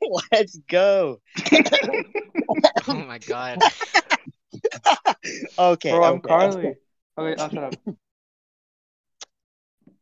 [0.32, 1.20] Let's go.
[2.88, 3.60] Oh my god.
[5.58, 5.90] Okay.
[5.90, 6.28] Bro, I'm okay.
[6.28, 6.76] Carly.
[7.18, 7.96] Okay, I'll shut up.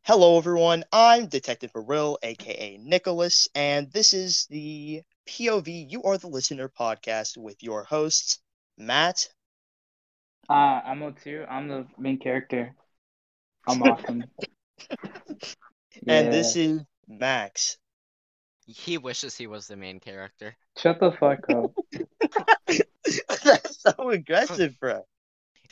[0.03, 0.85] Hello, everyone.
[0.93, 6.69] I'm Detective for Real, aka Nicholas, and this is the POV You Are the Listener
[6.69, 8.41] podcast with your hosts,
[8.77, 9.29] Matt.
[10.49, 10.53] Uh,
[10.85, 11.47] I'm O2.
[11.49, 12.75] I'm the main character.
[13.67, 14.25] I'm awesome.
[16.07, 17.79] And this is Max.
[18.67, 20.57] He wishes he was the main character.
[20.77, 21.73] Shut the fuck up.
[23.45, 25.03] That's so aggressive, bro.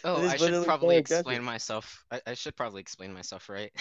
[0.04, 2.04] Oh, is I should probably so explain myself.
[2.10, 3.72] I, I should probably explain myself, right?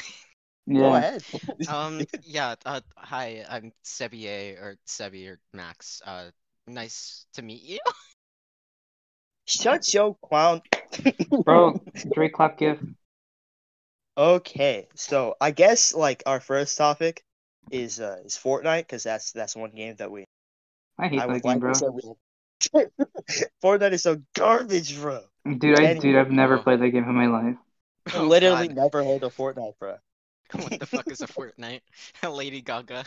[0.78, 0.96] Go Yeah.
[0.96, 1.24] ahead.
[1.68, 2.56] um, yeah.
[2.66, 6.02] Uh, hi, I'm Sebier or Sebi or Max.
[6.06, 6.32] Uh,
[6.68, 7.80] nice to meet you.
[9.46, 10.64] Shut your clown.
[11.46, 11.82] Bro,
[12.14, 12.84] three clap gift.
[14.18, 17.26] Okay, so I guess like our first topic
[17.72, 20.26] is uh is Fortnite because that's that's one game that we
[20.98, 21.74] I hate I that game, like bro.
[21.74, 22.02] to say we
[23.64, 25.22] Fortnite is so garbage, bro.
[25.46, 26.02] Dude, I, Anyway.
[26.02, 27.58] dude, I've never played that game in my life.
[28.14, 28.76] Oh, Literally God.
[28.76, 29.98] never heard of Fortnite, bro.
[30.54, 31.82] What the fuck is a Fortnite?
[32.30, 33.06] Lady Gaga.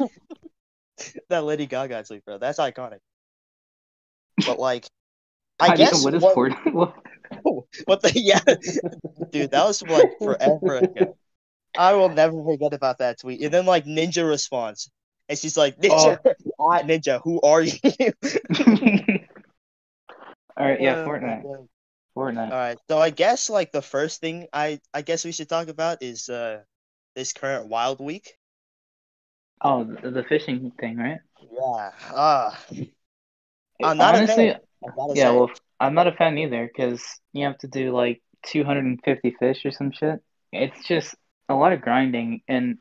[1.29, 2.39] That Lady Gaga tweet, bro.
[2.39, 3.01] That's iconic.
[4.45, 4.87] But like,
[5.61, 6.73] How I guess know what is what, Fortnite?
[6.73, 6.95] What?
[7.85, 8.41] what the yeah,
[9.33, 11.17] dude, that was like forever ago.
[11.77, 13.43] I will never forget about that tweet.
[13.43, 14.91] And then like Ninja responds,
[15.29, 16.19] and she's like, "Ninja,
[16.59, 16.81] Oh.
[16.85, 17.79] Ninja, who are you?"
[20.57, 21.43] All right, yeah, Oh, Fortnite.
[21.45, 21.69] man.
[22.17, 22.51] Fortnite.
[22.53, 25.69] All right, so I guess like the first thing I I guess we should talk
[25.69, 26.63] about is uh
[27.17, 28.35] this current Wild Week.
[29.61, 31.19] Oh, the, the fishing thing, right?
[31.51, 31.91] Yeah.
[32.13, 32.65] Ah.
[33.83, 34.61] I'm not a Honestly, fan.
[34.85, 35.37] I gotta yeah, say.
[35.37, 37.03] well, I'm not a fan either because
[37.33, 40.21] you have to do like 250 fish or some shit.
[40.53, 41.15] It's just
[41.49, 42.81] a lot of grinding, and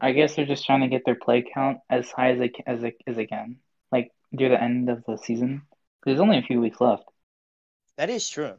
[0.00, 2.62] I guess they're just trying to get their play count as high as they ca-
[2.66, 3.56] as they, as they can,
[3.90, 5.62] like near the end of the season.
[6.00, 7.04] 'Cause There's only a few weeks left.
[7.96, 8.54] That is true.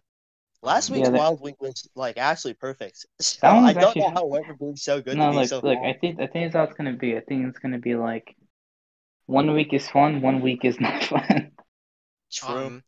[0.62, 3.06] Last Yeah, week's that- Wild Week was like actually perfect.
[3.22, 5.30] So That I don't actually- know how it went from being so good No, to
[5.30, 5.86] being like so look, bad.
[5.86, 7.16] I think I think that's how it's gonna be.
[7.16, 8.36] I think it's gonna be like
[9.28, 11.52] one week is fun, one week is not fun.
[12.32, 12.50] True.
[12.50, 12.84] Um,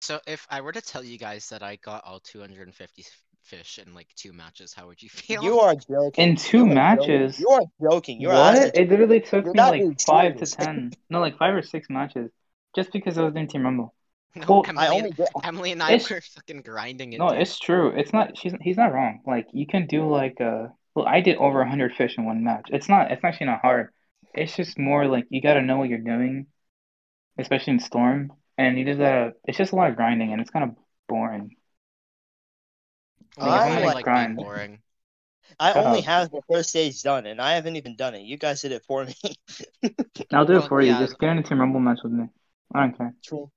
[0.00, 3.04] so if I were to tell you guys that I got all 250
[3.46, 5.42] fish in like two matches, how would you feel?
[5.42, 6.30] you are joking.
[6.30, 7.36] In two You are matches?
[7.38, 7.40] Joking.
[7.40, 8.20] You are joking.
[8.20, 8.76] You're What?
[8.76, 11.88] It literally took You're me like being five to ten, no, like five or six
[11.90, 12.30] matches,
[12.74, 13.94] just because I was doing Team Rumble.
[14.36, 17.18] No, Well, Emily, I only and, get Emily and I It's- were fucking grinding it.
[17.18, 17.40] No, dude.
[17.40, 17.88] it's true.
[17.96, 18.36] It's not.
[18.36, 18.52] She's.
[18.60, 19.22] He's not wrong.
[19.26, 20.68] Like you can do like uh.
[20.94, 22.68] Well, I did over hundred fish in one match.
[22.70, 23.10] It's not.
[23.12, 23.88] It's actually not hard.
[24.34, 26.46] It's just more like you got to know what you're doing,
[27.38, 29.32] especially in Storm, and you just gotta.
[29.44, 30.76] It's just a lot of grinding, and it's kind of
[31.08, 31.56] boring.
[33.36, 34.36] Well, I I like like grind.
[34.36, 34.78] being boring.
[35.60, 36.04] I Shut only up.
[36.06, 38.22] have the first stage done, and I haven't even done it.
[38.22, 39.14] You guys did it for me.
[40.32, 40.88] I'll do it for you.
[40.88, 40.98] yeah.
[40.98, 42.26] Just get in a Team Rumble match with me.
[42.74, 43.14] I don't care.
[43.24, 43.50] True.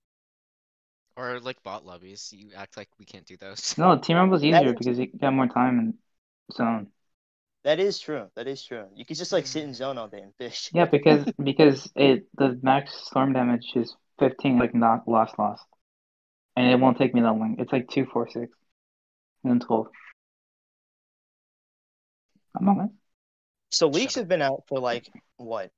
[1.15, 2.31] Or like bot lobbies.
[2.31, 3.77] You act like we can't do those.
[3.77, 5.93] No, Team Rumble's That easier is- because you got more time and
[6.53, 6.87] zone.
[7.63, 8.27] That is true.
[8.35, 8.85] That is true.
[8.95, 9.73] You could just like sit in hmm.
[9.73, 10.69] zone all day and fish.
[10.73, 15.65] Yeah, because because it the max storm damage is fifteen, like not lost lost,
[16.55, 17.57] and it won't take me that long.
[17.59, 18.49] It's like two, four, six,
[19.43, 19.87] and then twelve.
[22.55, 22.89] I'm not mad.
[23.71, 25.71] So leaks have been out for like what?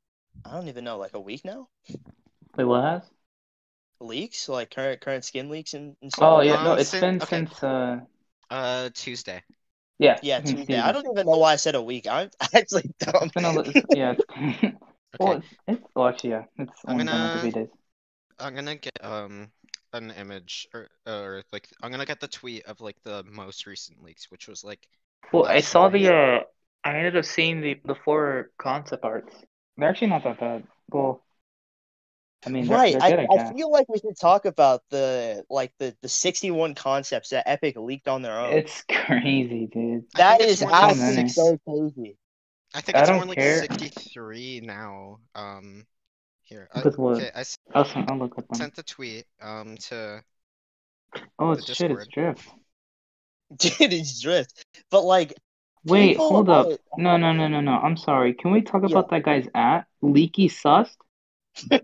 [0.45, 1.67] I don't even know, like a week now.
[2.57, 3.03] Wait, what has?
[3.99, 6.27] Leaks, like current current skin leaks and, and stuff.
[6.27, 6.63] Oh yeah, that?
[6.63, 7.25] no, it's sin- been okay.
[7.37, 7.99] since uh
[8.49, 9.43] Uh, Tuesday.
[9.99, 10.79] yeah Yeah, since Tuesday.
[10.79, 12.07] I don't even know why I said a week.
[12.09, 13.23] I'm actually dumb.
[13.23, 14.15] It's been a li- yeah.
[14.17, 14.73] It's,
[15.19, 16.43] well, it's, it's well actually yeah.
[16.57, 17.67] It's I'm only been like a gonna- days.
[18.39, 19.51] I'm gonna get um
[19.93, 24.03] an image or or like I'm gonna get the tweet of like the most recent
[24.03, 24.87] leaks, which was like
[25.31, 25.89] Well, I saw night.
[25.89, 26.39] the uh,
[26.83, 29.33] I ended up seeing the the four concept arts.
[29.77, 30.67] They're actually not that bad.
[30.89, 31.23] Well,
[32.45, 32.95] I mean, they're, Right.
[33.01, 36.75] they're I, I I feel like we should talk about the like the the 61
[36.75, 38.63] concepts that Epic leaked on their own.
[38.63, 40.05] It's crazy, dude.
[40.15, 42.17] I That think it's is more than absolutely so crazy.
[42.73, 43.67] I think it's don't more like care.
[43.81, 45.19] 63 now.
[45.35, 45.85] Um,
[46.51, 46.67] here.
[46.73, 47.15] I, Because what?
[47.17, 48.55] okay, I s- I'll, s- I'll look up them.
[48.55, 50.23] sent the tweet um to
[51.39, 52.47] Oh, the it's shit, it's drift.
[53.57, 54.65] Dude, it's drift.
[54.91, 55.33] But like
[55.83, 56.67] Wait, People hold up.
[56.67, 57.71] are- No, no, no, no, no.
[57.71, 58.33] I'm sorry.
[58.35, 58.89] Can we talk Yeah.
[58.99, 60.95] about that guy's at Leaky Sus?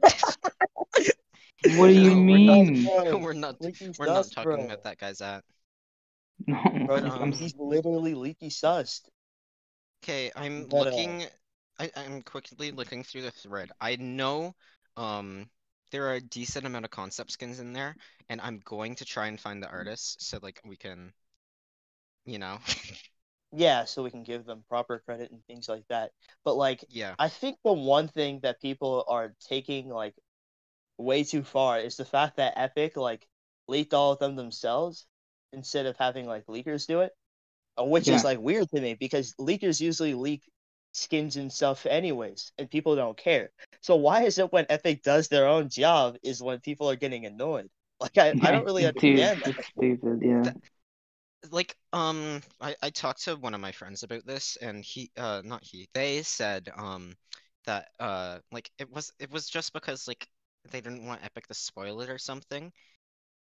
[1.76, 2.84] What do you No, we're not- mean?
[2.86, 4.66] Bro, we're not leaky we're not sus, talking bro.
[4.66, 5.44] about that guy's at.
[6.46, 9.10] No, Bro, But, I'm, um, he's literally leaky sussed.
[10.04, 11.26] Okay, I'm But, uh, looking.
[11.80, 13.72] I, I'm quickly looking through the thread.
[13.80, 14.56] I know
[14.96, 15.50] um
[15.92, 17.96] there are a decent amount of concept skins in there,
[18.30, 21.14] and I'm going to try and find the artists so like we can,
[22.26, 22.58] you know,
[23.54, 26.12] Yeah, so we can give them proper credit and things like that.
[26.44, 27.16] But like yeah.
[27.18, 30.16] I think the one thing that people are taking like
[30.98, 33.28] way too far is the fact that Epic like
[33.68, 35.08] leaked all of them themselves
[35.54, 37.14] instead of having like leakers do it,
[37.80, 40.44] uh, which is like weird to me because leakers usually leak
[40.98, 43.50] skins and stuff anyways, and people don't care.
[43.82, 47.26] So why is it when Epic does their own job is when people are getting
[47.26, 47.70] annoyed?
[48.00, 49.56] Like I, I don't really understand that.
[49.58, 50.20] it's stupid.
[50.22, 50.52] Yeah.
[51.52, 55.42] like um I, I talked to one of my friends about this and he uh
[55.46, 57.14] not he they said um
[57.66, 60.28] that uh like it was it was just because like
[60.72, 62.72] they didn't want Epic to spoil it or something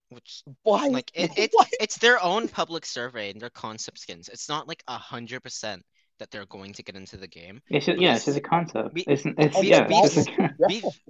[0.09, 0.88] which Why?
[0.89, 1.65] like it, it's why?
[1.80, 5.83] it's their own public survey and their concept skins it's not like a hundred percent
[6.22, 8.42] that they're going to get into the game It's just yeah, it's Because just a
[8.42, 8.96] concept.
[8.96, 10.28] we- it's it's we- yeah, we- it's
[10.66, 11.02] we've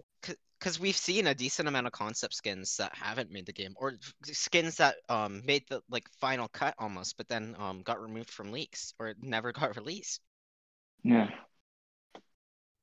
[0.60, 3.94] because we've seen a decent amount of concept skins that haven't made the game or
[4.24, 8.52] skins that um made the like final cut almost but then um got removed from
[8.52, 10.22] leaks or never got released
[11.04, 11.30] yeah.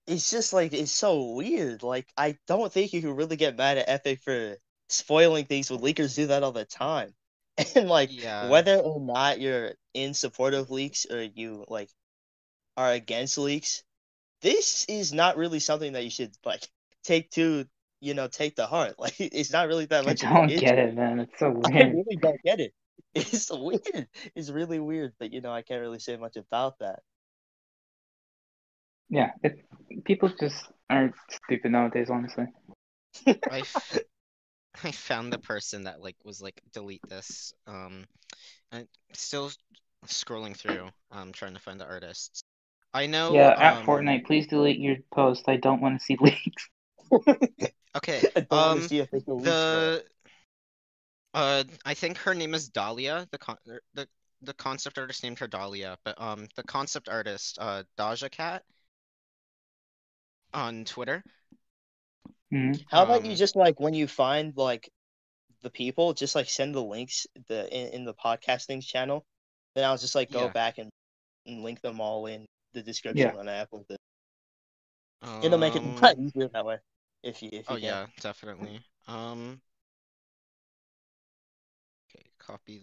[0.07, 1.83] it's just like it's so weird.
[1.83, 4.57] Like I don't think you can really get mad at Epic for
[4.89, 7.15] spoiling things when leakers do that all the time.
[7.75, 8.39] And like Yeah.
[8.39, 11.91] whether or not you're in support of leaks or you like
[12.79, 13.85] are against leaks,
[14.43, 16.67] this is not really something that you should like
[17.05, 17.67] take to
[18.01, 18.97] you know take to heart.
[19.01, 20.23] Like it's not really that much.
[20.23, 21.21] of don't an get it, man.
[21.21, 21.95] It's so I weird.
[21.95, 22.75] really don't get it.
[23.15, 24.09] It's weird.
[24.37, 27.01] It's really weird, but you know I can't really say much about that.
[29.11, 29.65] Yeah, it,
[30.05, 31.15] people just aren't
[31.45, 32.47] stupid nowadays, honestly.
[33.27, 34.01] I, f-
[34.85, 38.07] I found the person that like was like delete this um
[38.73, 39.51] and still
[40.07, 42.43] scrolling through um trying to find the artists
[42.99, 45.49] I know yeah, at um, Fortnite, please delete your post.
[45.49, 46.69] I don't want to see leaks.
[47.97, 49.89] okay I um to see official leaks, bro.
[49.89, 50.05] the
[51.35, 54.09] uh I think her name is Dahlia the con er, the
[54.43, 58.65] the concept artist named her Dahlia but um the concept artist uh Dahja Cat
[60.55, 61.25] on Twitter
[62.51, 64.91] hmm How about you Um, just like when you find like
[65.63, 69.25] the people, just like send the links the in, in the podcasting channel.
[69.75, 70.53] Then I'll just like go Yeah.
[70.53, 70.91] back and,
[71.47, 73.37] and link them all in the description Yeah.
[73.37, 74.01] when I upload it.
[75.43, 76.79] It'll make it a um, lot easier that way.
[77.23, 77.83] If you if you Oh can.
[77.85, 78.81] yeah, definitely.
[79.07, 79.61] Um.
[82.11, 82.83] Okay, copy.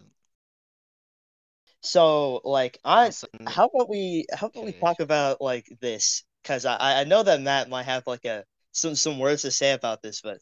[1.81, 5.65] So like I I'll send it- how about we how about we talk about like
[5.81, 6.23] this?
[6.43, 9.71] Cause I I know that Matt might have like a some some words to say
[9.71, 10.39] about this, but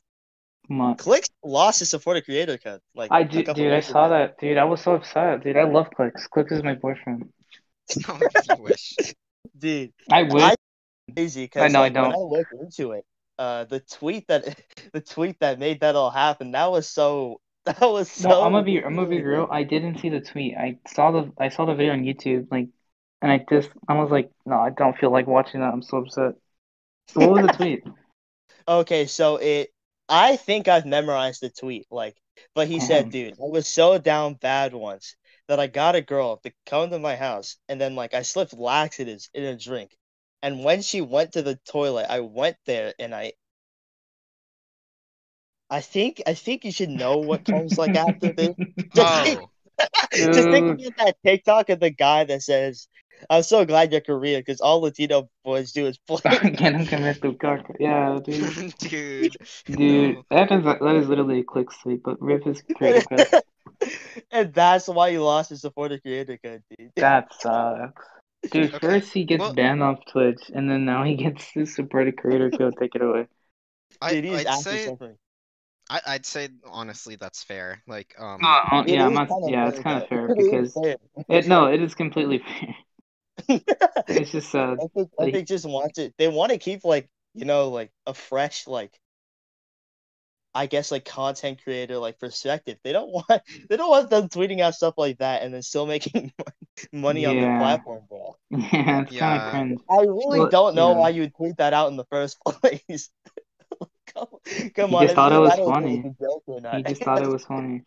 [0.67, 0.97] Come on.
[0.97, 2.81] Clix lost his supporter creator code.
[2.95, 3.73] Like I do, dude.
[3.73, 4.09] I saw ago.
[4.09, 4.57] that, dude.
[4.57, 5.57] I was so upset, dude.
[5.57, 6.27] I love Clix.
[6.27, 7.31] Clix is my boyfriend.
[8.07, 8.19] Oh,
[8.49, 8.95] you wish.
[9.63, 10.43] Dude, I wish.
[10.43, 10.55] I-
[11.15, 12.29] crazy because I know, I like, when I don't.
[12.31, 13.05] looked into it,
[13.39, 14.43] uh, the tweet that
[14.93, 18.27] the tweet that made that all happen, that was so that was so.
[18.27, 19.47] No, I'm gonna be, I'm gonna be real.
[19.49, 20.57] I didn't see the tweet.
[20.57, 22.67] I saw the, I saw the video on YouTube, like,
[23.21, 25.71] and I just, I was like, no, I don't feel like watching that.
[25.71, 26.33] I'm so upset.
[27.07, 27.83] So What was the tweet?
[28.67, 29.69] Okay, so it.
[30.09, 32.15] I think I've memorized the tweet, like,
[32.53, 35.15] but he said, "Dude, I was so down bad once
[35.47, 38.53] that I got a girl to come to my house, and then like I slipped
[38.53, 39.97] laxatives in a drink,
[40.41, 43.33] and when she went to the toilet, I went there and I."
[45.69, 48.55] I think I think you should know what comes like after this.
[48.95, 48.99] Oh.
[49.11, 49.49] Just think,
[50.13, 52.87] Oh, just think about that TikTok of the guy that says,
[53.29, 57.21] "I'm so glad you're Korean because all Latino boys do is play." Get him commit
[57.21, 57.75] to caca.
[57.79, 58.75] Yeah, dude.
[58.77, 59.37] dude.
[59.65, 60.23] Dude, No.
[60.31, 63.41] that is that is literally a click tweet, but rip his creator code.
[64.31, 66.91] and that's why you lost his supporter creator code, dude.
[66.95, 68.05] That sucks.
[68.51, 71.73] Dude, Okay, first he gets well- banned off Twitch, and then now he gets his
[71.75, 73.27] supported creator code taken away.
[74.01, 75.15] I, Dude, he's I'd say, suffering.
[75.89, 77.81] I, I'd say honestly that's fair.
[77.87, 79.27] Like, um, Uh, uh, It yeah, I'm not.
[79.29, 80.75] kinda Yeah, it's kind of fair because
[81.29, 81.47] it.
[81.47, 82.75] No, it is completely fair.
[84.07, 84.77] It's just sad.
[84.83, 86.13] I think Like- Epic just wants it.
[86.17, 88.97] They want to keep like you know like a fresh like.
[90.55, 92.77] I guess like content creator like perspective.
[92.83, 95.87] They don't want they don't want them tweeting out stuff like that and then still
[95.87, 96.31] making
[96.93, 97.57] money on their Yeah.
[97.59, 98.35] platform, bro.
[98.51, 99.45] Yeah, it's kind Yeah.
[99.47, 99.79] of cringe.
[99.89, 100.97] I really Well, don't know yeah.
[100.99, 103.09] why you would tweet that out in the first place.
[104.13, 104.27] come,
[104.75, 106.03] come He on, just thought it was funny.
[106.05, 106.75] it's a joke or not.
[106.75, 107.81] He just thought it was funny.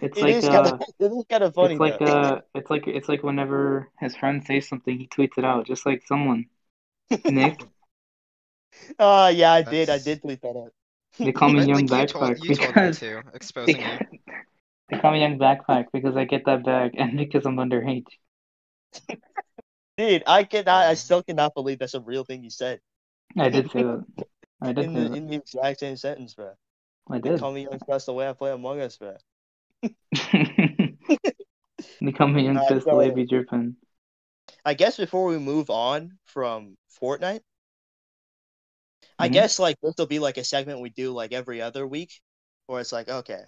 [0.00, 2.02] It's It like is uh, kind of it is kind of funny it's like though.
[2.02, 5.86] uh, it's like it's like whenever his friend says something, he tweets it out, just
[5.86, 6.46] like someone.
[7.28, 7.60] Nick,
[8.98, 9.90] Oh yeah, I did.
[9.90, 10.72] I did tweet that out.
[11.22, 14.00] they call me I Young think you told, Backpack you told because to, exposing you.
[14.88, 18.06] they call me Young Backpack because I get that bag and because I'm underage.
[19.96, 20.86] Dude, I cannot.
[20.86, 22.80] I still cannot believe that's a real thing you said
[23.38, 24.04] I did say that.
[24.60, 25.18] I did in say the that.
[25.18, 26.54] in the exact same sentence, bro.
[27.10, 27.22] I did.
[27.22, 27.40] They did.
[27.40, 29.16] call me young Trust the way I play Among Us, bro.
[32.00, 33.76] They call me Young Uh, Fist, so- way be dripping.
[34.64, 37.42] I guess before we move on from Fortnite,
[39.18, 39.32] I Mhm.
[39.32, 42.20] guess like this will be like a segment we do like every other week,
[42.66, 43.42] where it's like, okay,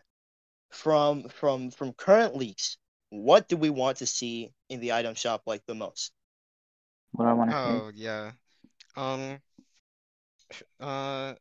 [0.71, 2.79] from from from current leaks,
[3.11, 6.13] what do we want to see in the item shop like the most?
[7.13, 8.33] What I want to Oh yeah.
[8.97, 9.41] Um.
[10.81, 11.35] Uh,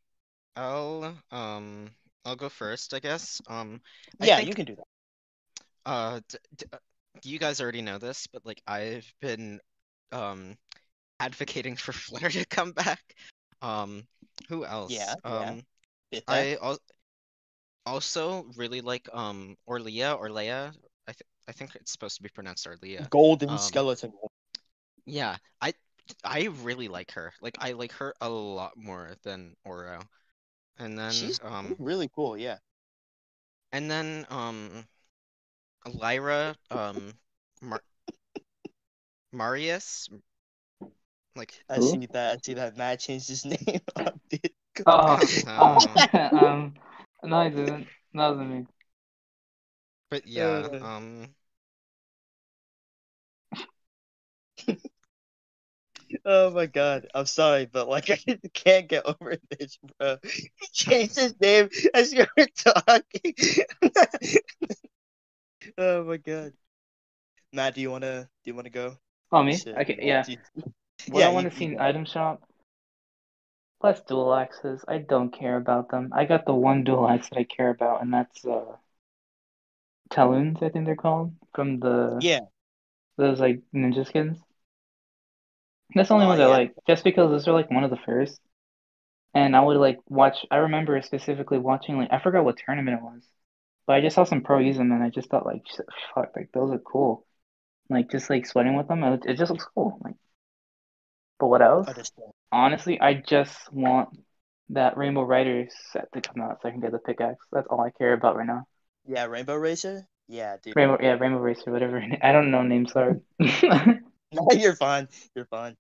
[0.56, 1.92] I'll um
[2.26, 3.42] I'll go first, I guess.
[3.48, 3.82] Um,
[4.20, 4.88] I yeah, think you can do that.
[5.86, 6.78] uh, d d uh,
[7.24, 9.60] you guys already know this, but like I've been
[10.12, 10.56] um
[11.20, 13.02] advocating for Flare to come back.
[13.62, 14.04] Um,
[14.50, 14.94] who else?
[14.94, 15.54] Yeah, yeah.
[15.54, 15.64] Um,
[16.12, 16.24] that.
[16.28, 16.80] I al
[17.86, 20.74] also really like um Orlia or Leia.
[21.08, 23.08] I th I think it's supposed to be pronounced Orlia.
[23.10, 24.12] Golden um, skeleton.
[25.06, 25.74] Yeah, I
[26.24, 27.34] I really like her.
[27.42, 30.02] Like I like her a lot more than Oro.
[30.78, 32.38] And then She's um really cool.
[32.38, 32.60] Yeah.
[33.72, 34.88] and then um
[35.86, 37.14] Lyra um
[37.62, 37.82] Mar
[39.32, 40.10] Marius
[41.36, 41.80] like I Who?
[41.80, 42.34] see that.
[42.34, 43.80] I see that Matt changed his name.
[44.86, 45.72] Oh, no.
[46.08, 46.74] oh, um,
[47.24, 47.88] no, I didn't.
[48.14, 48.66] That wasn't me.
[50.10, 50.80] but yeah, Uh.
[50.82, 51.36] um
[56.26, 60.18] Oh my god, I'm sorry, but like I can't get over this, bro.
[60.24, 63.34] He changed his name as you were talking.
[65.78, 66.54] oh my god.
[67.54, 68.98] Matt, do you wanna do you wanna go?
[69.32, 69.56] Oh, me?
[69.58, 70.26] Shit, Okay, yeah.
[71.10, 72.42] What Yeah, I want to see in item shop.
[73.82, 74.84] Plus dual axes.
[74.88, 76.12] I don't care about them.
[76.14, 78.78] I got the one dual axe that I care about, and that's uh
[80.10, 82.42] Talons, I think they're called, from the Yeah,
[83.18, 84.38] those like ninja skins.
[85.94, 87.90] That's the only Oh, ones I oh, like, just because those are like one of
[87.92, 88.40] the first.
[89.36, 90.46] And I would like watch.
[90.52, 93.24] I remember specifically watching like I forgot what tournament it was,
[93.88, 95.64] but I just saw some pro use them, and I just thought like,
[96.16, 97.26] fuck, like those are cool.
[97.90, 100.00] Like just like sweating with them, it, it just looks cool.
[100.04, 100.16] Like,
[101.40, 101.88] but what else?
[101.88, 102.32] understand.
[102.52, 104.10] Honestly, I just want
[104.70, 107.46] that Rainbow Rider set to come out so I can get the pickaxe.
[107.52, 108.68] That's all I care about right now.
[109.06, 110.10] Yeah, Rainbow Racer?
[110.28, 110.76] Yeah, dude.
[110.76, 112.04] Rainbow, yeah, Rainbow Racer, whatever.
[112.22, 113.22] I don't know names sorry.
[114.36, 115.08] No, you're fine.
[115.36, 115.78] You're fine.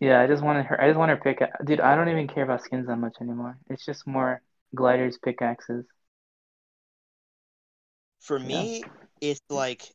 [0.00, 0.80] Yeah, I just wanted her.
[0.80, 1.40] I just want her pick.
[1.64, 3.58] Dude, I don't even care about skins that much anymore.
[3.68, 4.42] It's just more
[4.74, 5.84] gliders, pickaxes.
[8.18, 8.66] For Yeah.
[8.66, 8.88] me,
[9.20, 9.94] it's like,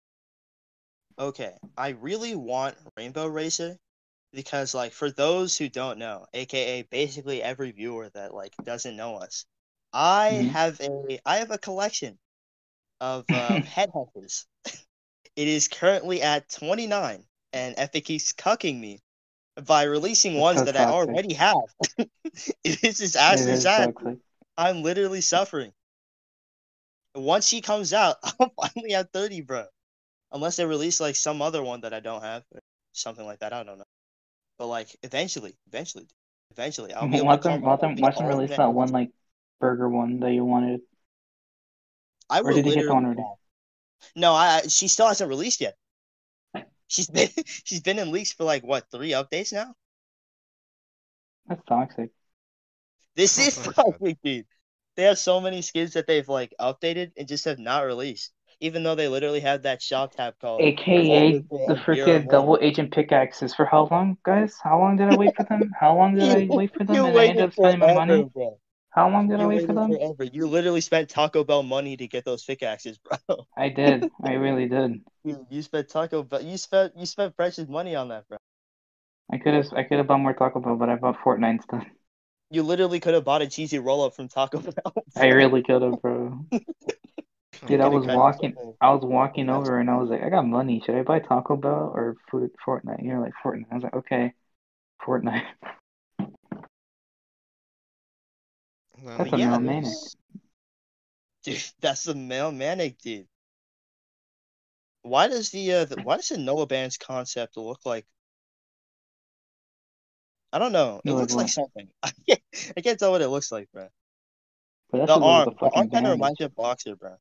[1.17, 3.77] okay, I really want Rainbow Racer
[4.33, 9.17] because, like, for those who don't know, aka basically every viewer that like doesn't know
[9.17, 9.45] us,
[9.93, 10.49] I Mhm.
[10.49, 12.19] have a I have a collection
[13.01, 14.45] of uh, headhunters.
[15.37, 18.99] It is currently at 29, and Epic keeps cucking me
[19.65, 21.55] by releasing ones so that I already have.
[22.63, 23.93] it is just actually sad.
[23.95, 24.17] toxic.
[24.57, 25.73] I'm literally suffering.
[27.15, 29.65] Once she comes out, I'll finally have 30, bro.
[30.31, 32.43] Unless they release like some other one that I don't have,
[32.93, 33.53] something like that.
[33.53, 33.85] I don't know.
[34.57, 36.07] But like eventually, eventually,
[36.51, 39.11] eventually, I'll be able Watch to them, watch them, watch them release that one like
[39.59, 40.81] burger one that you wanted.
[42.29, 43.23] I Or did you get the one already?
[44.15, 44.33] No.
[44.33, 45.75] I- She still hasn't released yet.
[46.89, 47.29] She's been
[47.65, 49.75] she's been in leaks for like what three updates now.
[51.47, 52.11] That's toxic.
[53.15, 53.75] This Oh, is God.
[53.75, 54.47] toxic, dude.
[54.95, 58.81] They have so many skins that they've like updated and just have not released, even
[58.83, 62.29] though they literally have that shop tab called AKA the freaking of One.
[62.29, 63.53] double agent pickaxes.
[63.53, 64.57] For how long, guys?
[64.63, 65.71] How long did I wait for them?
[65.79, 67.03] How long did I wait for them?
[67.03, 68.29] You And I ended waited up spending my money.
[68.33, 68.59] bro.
[68.91, 69.91] How long did I wait for them?
[69.91, 70.23] forever.
[70.23, 73.45] You literally spent Taco Bell money to get those pickaxes, bro.
[73.57, 74.09] I did.
[74.23, 75.01] I really did.
[75.23, 76.41] You, you spent Taco Bell.
[76.41, 78.37] You spent you spent precious money on that, bro.
[79.31, 79.67] I could have.
[79.73, 81.85] I could have bought more Taco Bell, but I bought Fortnite instead.
[82.49, 84.93] You literally could have bought a cheesy roll up from Taco Bell.
[85.15, 86.45] I really could have, bro.
[87.67, 88.55] Dude, I was walking.
[88.81, 90.81] I was walking over and I was like, I got money.
[90.85, 92.99] Should I buy Taco Bell or food Fortnite?
[92.99, 93.65] And you're like Fortnite.
[93.71, 94.33] I was like, okay,
[95.05, 95.45] Fortnite.
[99.05, 99.93] That's a yeah, male manic.
[101.43, 103.27] Dude, that's a male manic, dude.
[105.03, 108.05] Why does the uh the, why does the Nollobandz concept look like?
[110.51, 111.01] I don't know.
[111.05, 111.49] It looks like what?
[111.49, 111.87] something.
[112.03, 112.41] I can't,
[112.75, 113.87] I can't tell what it looks like, bro.
[114.91, 117.15] But that's The arm, the arm kind of reminds me of Boxer, bro.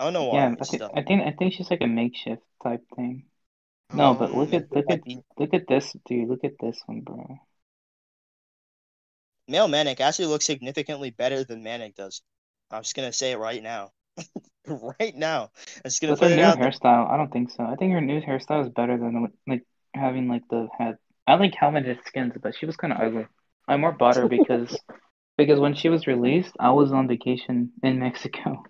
[0.00, 0.36] I don't know why.
[0.36, 0.82] Yeah, I think.
[0.82, 3.24] I think I think she's like a makeshift type thing.
[3.92, 5.00] No, but look um, at look at
[5.38, 6.28] look at this, dude.
[6.28, 7.38] Look at this one, bro.
[9.50, 12.22] Male Manic actually looks significantly better than Manic does.
[12.70, 13.92] I'm just gonna say it right now.
[14.66, 15.50] right now.
[15.76, 16.72] I'm just gonna With her put it new out there.
[16.72, 17.64] hairstyle, I don't think so.
[17.64, 19.64] I think her new hairstyle is better than like
[19.94, 20.98] having like the head.
[21.26, 23.26] I like Helmeted skins, but she was kind of ugly.
[23.68, 24.78] I more bought her because
[25.38, 28.62] because when she was released, I was on vacation in Mexico,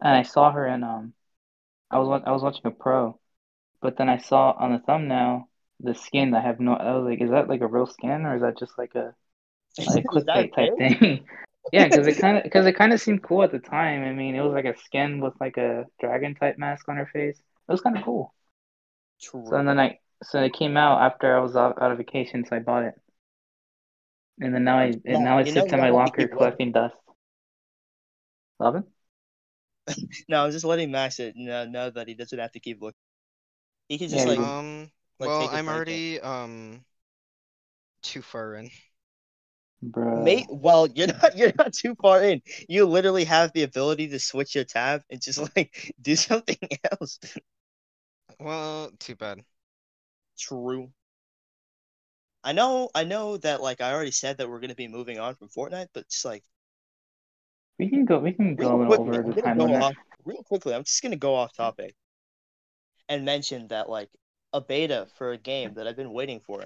[0.00, 1.14] and I saw her in um,
[1.90, 3.20] I was I was watching a pro,
[3.82, 5.50] but then I saw on the thumbnail
[5.80, 6.32] the skin.
[6.32, 6.74] That I have no.
[6.74, 9.14] I was like, is that like a real skin or is that just like a?
[9.84, 10.78] Like clickbait type okay?
[10.78, 11.26] thing.
[11.72, 14.04] yeah, because it kind of because it kind of seemed cool at the time.
[14.04, 17.06] I mean, it was like a skin with like a dragon type mask on her
[17.12, 17.38] face.
[17.38, 18.32] It was kind of cool.
[19.20, 19.42] True.
[19.44, 22.44] So and then I so it came out after I was out, out of vacation,
[22.44, 22.94] so I bought it.
[24.40, 25.92] And then now I and Yeah, now it you know sits you in my don't
[25.92, 26.58] have to locker keep looking.
[26.58, 26.94] collecting dust.
[28.58, 28.86] Lovin?
[30.28, 32.98] No, I'm just letting Max it know, know that he doesn't have to keep looking.
[33.88, 34.90] He can just Yeah, like Um.
[35.20, 36.02] like, well, take a I'm break there.
[36.06, 36.84] already um
[38.02, 38.70] too far in.
[39.82, 40.16] Bruh.
[40.24, 42.42] Mate, well, you're not you're not too far in.
[42.68, 46.58] You literally have the ability to switch your tab and just like do something
[46.90, 47.18] else.
[48.40, 49.44] Well, too bad.
[50.38, 50.92] True.
[52.42, 55.34] I know I know that like I already said that we're gonna be moving on
[55.34, 56.44] from Fortnite, but just like
[57.78, 59.82] We can go we can go a little over the gonna time go limit.
[59.82, 61.94] off real quickly, I'm just gonna go off topic
[63.08, 64.08] and mention that like
[64.52, 66.64] a beta for a game that I've been waiting for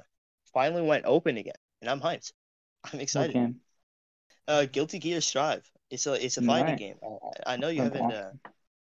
[0.52, 2.32] finally went open again, and I'm hyped.
[2.92, 3.32] I'm excited.
[3.32, 3.60] game?
[4.48, 5.70] Uh, Guilty Gear Strive.
[5.90, 6.78] It's a it's a fighting Nice.
[6.78, 6.96] game.
[7.46, 8.40] I, I know you That's haven't uh, awesome.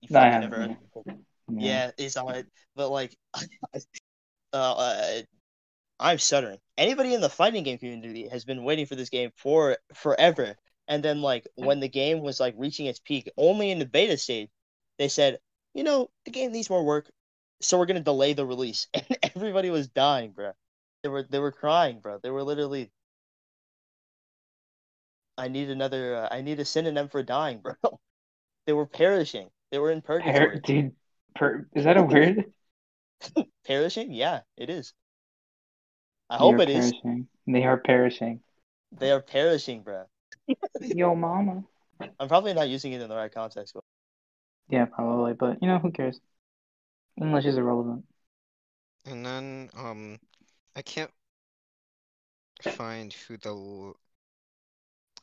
[0.03, 0.77] you No, I haven't, never heard yeah.
[0.97, 1.17] it.
[1.59, 3.17] Yeah, it's on it, but like,
[3.75, 3.79] uh,
[4.53, 5.23] uh,
[6.01, 6.59] I'm stuttering.
[6.79, 10.57] Anybody in the fighting game community has been waiting for this game for forever,
[10.89, 14.17] and then like when the game was like reaching its peak, only in the beta
[14.17, 14.51] stage,
[14.99, 15.39] they said,
[15.75, 17.11] you know, the game needs more work,
[17.61, 19.07] so we're gonna delay the release, and
[19.37, 20.53] everybody was dying, bro.
[21.03, 22.19] They were they were crying, bro.
[22.23, 22.91] They were literally.
[25.37, 26.17] I need another.
[26.17, 27.75] Uh, I need a synonym for dying, bro.
[28.67, 29.51] They were perishing.
[29.71, 30.95] They were in Per- dude,
[31.35, 32.53] per- is that a word?
[33.65, 34.13] Perishing?
[34.13, 34.95] Yeah, it is.
[36.29, 36.95] I They hope are it is.
[37.01, 37.27] perishing.
[37.47, 38.43] They are perishing.
[38.93, 40.07] They are perishing, bro.
[40.81, 41.65] Yo, mama.
[42.19, 43.75] I'm probably not using it in the right context.
[43.75, 43.85] But
[44.69, 46.21] Yeah, probably, but you know who cares?
[47.17, 48.05] English is irrelevant.
[49.05, 50.19] And then um,
[50.77, 51.13] I can't
[52.63, 53.93] find who the.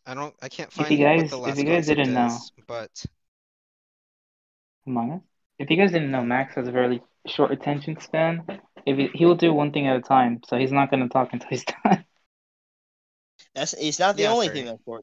[0.07, 0.35] L- I don't.
[0.41, 0.85] I can't find.
[0.85, 3.05] If find you what guys- the if last you guys didn't know- but
[4.87, 5.21] Among Us.
[5.59, 8.45] If you guys didn't know, Max has a very short attention span.
[8.85, 11.09] If he, he will do one thing at a time, so he's not going to
[11.09, 12.05] talk until he's done.
[13.53, 14.57] that's it's not the Yeah, only sorry.
[14.57, 15.01] thing that's for.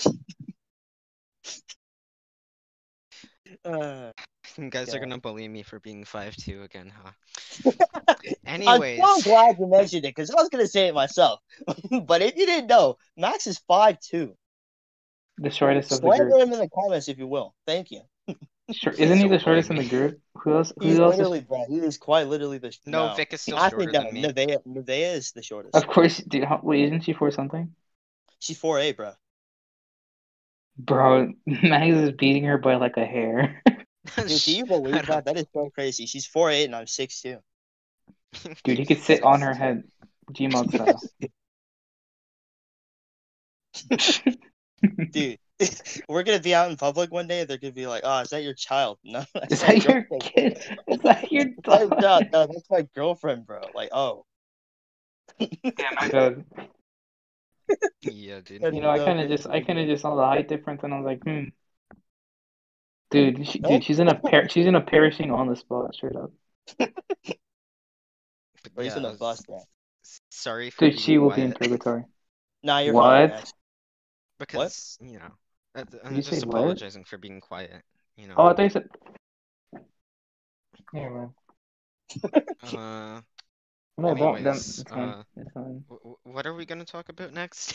[3.64, 4.12] Uh,
[4.62, 7.72] you guys are gonna bully me for being five two again, huh?
[8.44, 11.40] Anyways, I'm so glad you mentioned it because I was gonna say it myself.
[12.04, 14.34] but if you didn't know, Max is five two.
[15.38, 16.42] The shortest of the Slander group.
[16.42, 17.54] him in the comments if you will.
[17.66, 18.02] Thank you.
[18.72, 20.20] Shor- Isn't he the shortest in the group?
[20.34, 20.72] Who else?
[20.80, 21.16] He's else?
[21.16, 21.44] literally, Is...
[21.44, 21.64] bro.
[21.68, 22.76] He is quite literally the.
[22.86, 24.04] no, Vic is still Actually, shorter no.
[24.04, 24.22] than me.
[24.24, 25.76] Nevaeh, Nevaeh is the shortest.
[25.76, 26.44] Of course, dude.
[26.44, 27.72] How, wait, isn't she for something?
[28.40, 29.12] She's four eight, bro.
[30.76, 33.62] Bro, Max is beating her by like a hair.
[34.16, 35.24] Dude, can you believe that?
[35.24, 36.06] That is so crazy.
[36.06, 37.38] She's four eight and I'm six two.
[38.64, 39.84] Dude, he could sit on her head,
[40.32, 41.02] Gmod style.
[45.12, 45.38] Dude,
[46.08, 47.44] we're gonna be out in public one day.
[47.44, 50.02] They're gonna be like, "Oh, is that your child?" No, that's Is my that your
[50.02, 50.22] girlfriend.
[50.22, 50.78] kid?
[50.88, 53.60] Is that your Oh, no, no, that's my girlfriend, bro.
[53.74, 54.24] Like, oh,
[55.40, 55.50] Yeah,
[56.00, 56.44] my dog.
[58.02, 58.62] yeah, dude.
[58.62, 60.92] You know, I kind of just, I kind of just saw the height difference, and
[60.94, 61.44] I was like, hmm.
[63.10, 63.72] Dude, she, Nope.
[63.72, 66.30] dude, she's in a par- she's in a perishing on the spot, straight up.
[68.62, 69.56] But Or he's yeah, in a s- bus, bro.
[70.04, 72.04] s- Sorry for Dude, she will be in purgatory.
[72.62, 73.04] Nah, you're What?
[73.04, 73.52] fine, Max.
[74.38, 75.30] because you know,
[75.74, 76.56] I- I'm you just say what?
[76.56, 77.82] apologizing for being quiet.
[78.16, 78.34] You know.
[78.36, 78.88] Oh, I thought you said.
[80.92, 81.34] Yeah, man.
[82.62, 83.20] Uh,
[83.98, 84.42] No, don't.
[84.44, 85.14] Then Anyways, fine.
[85.14, 85.84] uh, It's fine.
[85.88, 87.74] w- w- what are we gonna talk about next?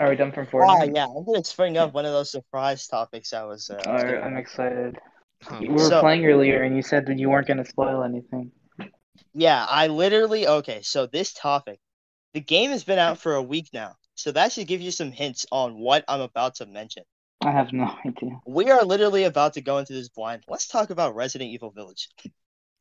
[0.00, 0.94] Are we done from Ah, Fortnite?
[0.94, 3.68] yeah, I'm gonna spring up one of those surprise topics I was.
[3.68, 4.96] Uh, All right, I'm excited.
[5.48, 8.52] Um, We were So- playing earlier, and you said that you weren't gonna spoil anything.
[9.34, 10.82] Yeah, I literally okay.
[10.82, 11.80] So this topic,
[12.32, 15.10] the game has been out for a week now, so that should give you some
[15.10, 17.02] hints on what I'm about to mention.
[17.40, 18.40] I have no idea.
[18.46, 20.44] We are literally about to go into this blind.
[20.48, 22.08] Let's talk about Resident Evil Village.
[22.24, 22.30] oh,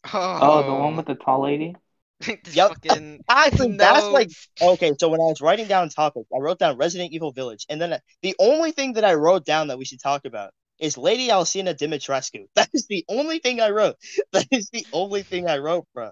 [0.13, 1.75] Oh, the one with the tall lady.
[2.43, 2.69] this Yep.
[2.69, 4.12] fucking Actually, that's no.
[4.12, 4.30] like
[4.62, 4.93] okay.
[4.99, 7.93] So when I was writing down topics, I wrote down Resident Evil Village, and then
[7.93, 11.30] uh, the only thing that I wrote down that we should talk about is Lady
[11.30, 12.45] Alcina Dimitrescu.
[12.56, 13.95] That is the only thing I wrote.
[14.32, 16.12] That is the only thing I wrote, bro.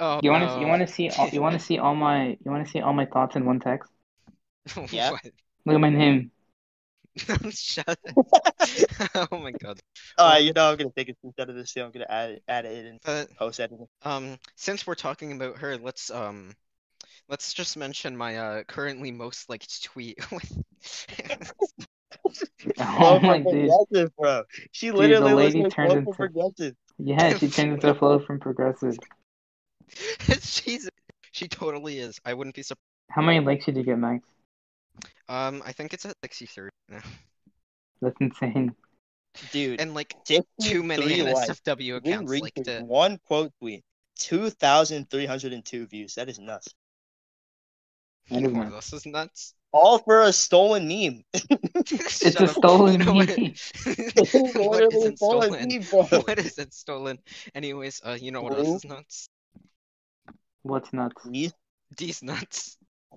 [0.00, 2.36] Oh, You want to you want to see all, you want to see all my
[2.44, 3.90] you want to see all my thoughts in one text.
[4.90, 5.10] Yeah.
[5.66, 6.30] Look at my name.
[7.50, 7.98] Shut
[9.14, 9.80] oh my god.
[10.18, 11.72] Uh, Um, you know I'm gonna take a screenshot of this.
[11.72, 11.82] Too.
[11.82, 13.86] I'm gonna add it, add it in But post editing.
[14.02, 16.54] um, since we're talking about her, let's um,
[17.28, 20.62] let's just mention my uh currently most liked tweet with.
[22.78, 23.52] Oh my from
[23.92, 24.10] dude.
[24.18, 24.42] Bro.
[24.72, 26.74] She the literally lady was turned turned into- into Progressive.
[26.98, 28.96] Yeah, she turned into a Flo from progressive.
[30.40, 30.88] she's
[31.32, 32.20] She totally is.
[32.24, 32.80] I wouldn't be surprised.
[33.10, 34.24] How many likes did you get, Max?
[35.28, 37.00] Um, I think it's at 63 now.
[38.02, 38.74] That's insane.
[39.52, 40.14] Dude, And like
[40.60, 41.50] too many likes.
[41.50, 42.84] NSFW accounts reached liked it.
[42.84, 43.82] one quote tweet,
[44.16, 46.14] two thousand three hundred and two views.
[46.14, 46.68] That is nuts.
[48.30, 49.54] That is Oh, this is nuts.
[49.72, 51.24] All for a stolen meme.
[51.32, 53.16] It's a stolen you meme.
[53.16, 55.68] what Literally isn't stolen stolen?
[55.68, 56.22] meme.
[56.22, 57.18] What isn't stolen?
[57.56, 59.28] Anyways, uh, you know what else is nuts?
[60.62, 61.22] What's nuts?
[61.24, 61.54] These-
[61.96, 62.76] These nuts.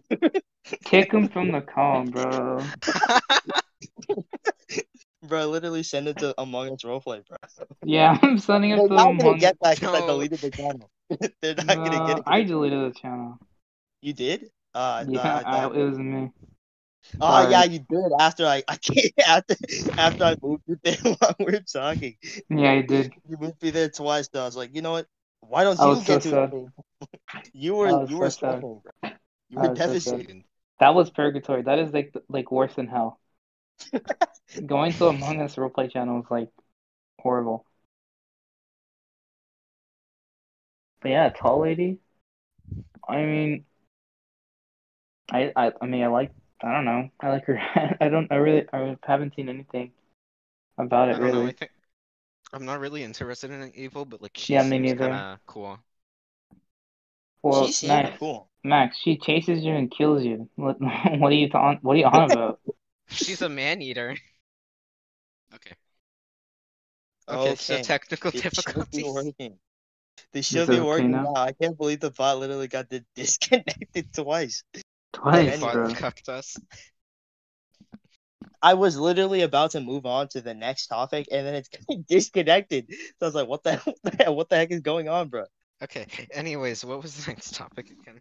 [0.83, 2.67] Kick him from the call, bro.
[5.23, 7.37] Bro, literally send it to Among Us roleplay, bro.
[7.83, 9.17] Yeah, I'm sending it They're to not him.
[9.17, 10.89] gonna get that because I deleted the channel.
[11.41, 12.23] They're not gonna get it.
[12.27, 13.39] I deleted the channel.
[14.01, 14.49] You did?
[14.73, 16.31] Uh, Yeah, I I, it was me.
[17.19, 17.41] Oh Sorry.
[17.41, 19.55] yeah, you did after I I can't after
[19.97, 22.15] after I moved you there while we are talking.
[22.49, 23.13] Yeah, I did.
[23.27, 24.41] You moved me there twice though.
[24.41, 25.07] I was like, you know what?
[25.41, 26.71] Why don't you get so to.
[27.53, 28.83] You were you were so bro.
[29.49, 30.43] You were devastated.
[30.79, 31.61] That was purgatory.
[31.63, 33.19] That is like like worse than hell.
[34.67, 36.51] Going to Among Us roleplay channel is like
[37.19, 37.65] horrible.
[41.01, 41.99] But yeah, tall lady.
[43.07, 43.65] I mean,
[45.31, 47.57] I I I mean I like I don't know I like her.
[48.01, 49.91] I don't I really I haven't seen anything
[50.77, 51.43] about I it don't know.
[51.45, 51.53] I really.
[51.53, 51.71] think
[52.53, 55.23] I'm not really interested in evil, but like she Yeah, me seems neither.
[55.23, 55.79] kind of cool.
[57.41, 58.46] Well, she seemed Max, cool.
[58.63, 60.49] Max, she chases you and kills you.
[60.55, 61.79] What what are you on?
[61.81, 62.59] What are you on about?
[63.09, 64.15] She's a man eater.
[65.55, 65.75] Okay.
[67.29, 68.43] Okay, so technical It should
[68.91, 69.03] be difficulties.
[69.03, 69.59] working.
[70.33, 71.23] They should be working now?
[71.33, 71.41] now.
[71.41, 74.63] I can't believe the bot literally got the disconnected twice.
[75.13, 75.73] Twice, anyway.
[75.73, 75.93] bro.
[75.93, 76.57] Cucked us.
[78.61, 81.69] I was literally about to move on to the next topic, and then it's
[82.07, 82.87] disconnected.
[82.89, 85.45] So I was like, "What the what the, what the heck is going on, bro?"
[85.83, 86.07] Okay.
[86.31, 88.19] Anyways, what was the next topic again?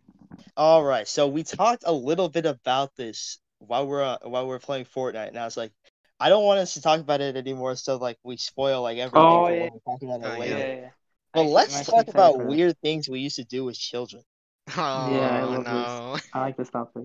[0.57, 4.59] All right, so we talked a little bit about this while we're uh, while we're
[4.59, 5.73] playing Fortnite, and I was like,
[6.21, 9.23] I don't want us to talk about it anymore, so like we spoil like everything
[9.23, 9.63] Oh, yeah.
[9.65, 10.59] when we talk about it Oh, later.
[10.59, 10.75] yeah.
[10.75, 10.89] yeah.
[11.33, 12.49] But Actually, let's I'm talk about for that.
[12.49, 14.23] weird things we used to do as children.
[14.77, 16.29] Oh yeah, I love this.
[16.35, 17.05] I like this topic.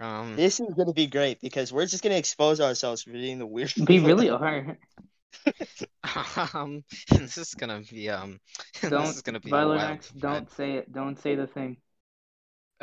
[0.00, 0.36] Um.
[0.36, 3.72] This is gonna be great because we're just gonna expose ourselves for being the weird.
[3.88, 4.78] We really that- are.
[6.54, 6.84] Um.
[7.10, 8.40] This is gonna be um.
[8.82, 10.92] Don't, this is gonna be a wild don't say it.
[10.92, 11.76] Don't say the thing.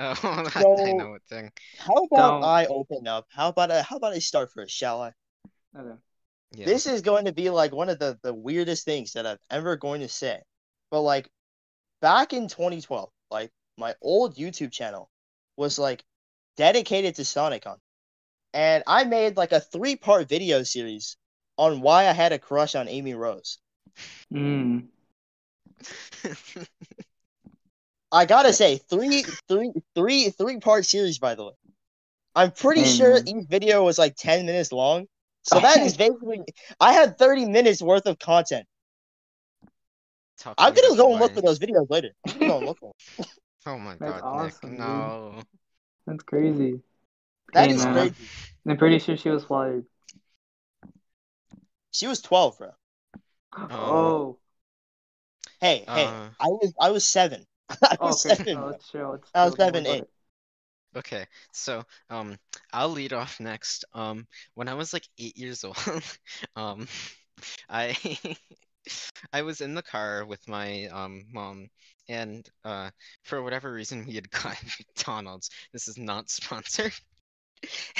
[0.01, 0.15] Oh,
[0.55, 1.51] I know what thing.
[1.77, 2.43] How about Don't.
[2.43, 3.25] I open up?
[3.29, 4.73] How about I, how about I start first?
[4.73, 5.12] Shall I?
[5.77, 5.95] Okay.
[6.51, 6.65] Yeah.
[6.65, 9.75] This is going to be like one of the the weirdest things that I've ever
[9.75, 10.41] going to say.
[10.89, 11.29] But like
[12.01, 15.09] back in 2012, like my old YouTube channel
[15.57, 16.03] was like
[16.55, 17.77] dedicated to Sonicon.
[18.53, 21.17] And I made like a three-part video series
[21.60, 23.60] on why I had a crush on Amy Rose.
[24.34, 24.88] Mm.
[28.12, 31.52] I gotta say, three, three, three, three-part series, by the way.
[32.34, 33.28] I'm pretty sure Amen.
[33.28, 35.06] each video was like 10 minutes long.
[35.43, 36.41] So that is basically,
[36.80, 38.65] I had 30 minutes worth of content.
[40.39, 42.12] Talk I'm gonna go and look for those videos later.
[42.26, 43.26] I'm gonna look for them.
[43.65, 44.80] Oh my That's god, awesome, Nick.
[44.80, 44.80] dude.
[44.80, 45.43] No.
[46.08, 46.80] That's crazy.
[47.54, 47.93] That Hey, is man.
[47.93, 48.15] crazy.
[48.67, 49.86] I'm pretty sure she was fired.
[51.91, 52.73] She was 12, bro.
[53.69, 54.39] Oh.
[55.62, 57.45] Hey, hey, Uh, I was I was seven.
[57.82, 58.36] I was Okay.
[58.36, 58.45] seven.
[58.54, 59.12] Oh, let's chill.
[59.12, 59.56] Let's I was chill.
[59.56, 60.08] Don't worry seven, eight.
[60.95, 62.38] Okay, so um,
[62.73, 63.86] I'll lead off next.
[63.93, 65.78] Um, when I was like eight years old,
[66.56, 66.88] um,
[67.69, 67.95] I
[69.34, 71.69] I was in the car with my um mom,
[72.08, 72.91] and uh,
[73.23, 75.49] for whatever reason, we had gotten McDonald's.
[75.73, 76.93] This is not sponsored.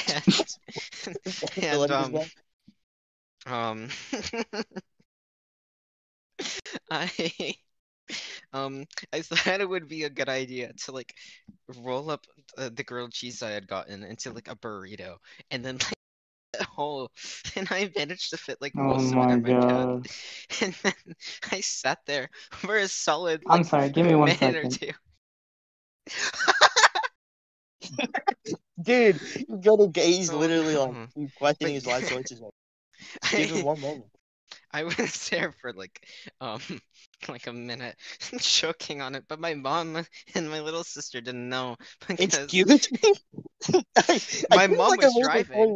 [0.08, 0.56] And
[1.62, 2.20] and um
[3.46, 3.90] um
[6.92, 7.56] I
[8.54, 11.16] um I thought it would be a good idea to like
[11.84, 12.26] roll up
[12.58, 15.18] uh, the grilled cheese I had gotten into like a burrito
[15.52, 15.94] and then like
[16.62, 17.12] a hole
[17.56, 20.10] and I managed to fit like Oh most of it my in my mouth god.
[20.62, 20.94] and then
[21.52, 23.90] I sat there for a solid I'm sorry.
[23.90, 24.92] Give me one minute or two.
[28.82, 30.78] Dude, you go to ga- he's Oh, literally no.
[30.78, 32.40] like he's questioning his life choices.
[32.40, 32.54] Like,
[33.36, 34.12] give him I, one moment.
[34.72, 34.96] I was
[35.30, 36.08] there for like
[36.42, 36.62] um
[37.30, 37.96] like a minute
[38.40, 43.14] choking on it, but my mom and my little sister didn't know because Excuse me.
[43.98, 45.76] I, I My mom like was heard this story driving.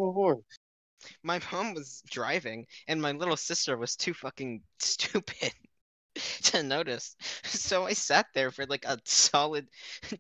[1.24, 5.52] my mom was driving and my little sister was too fucking stupid
[6.44, 7.16] to notice.
[7.46, 9.68] So I sat there for like a solid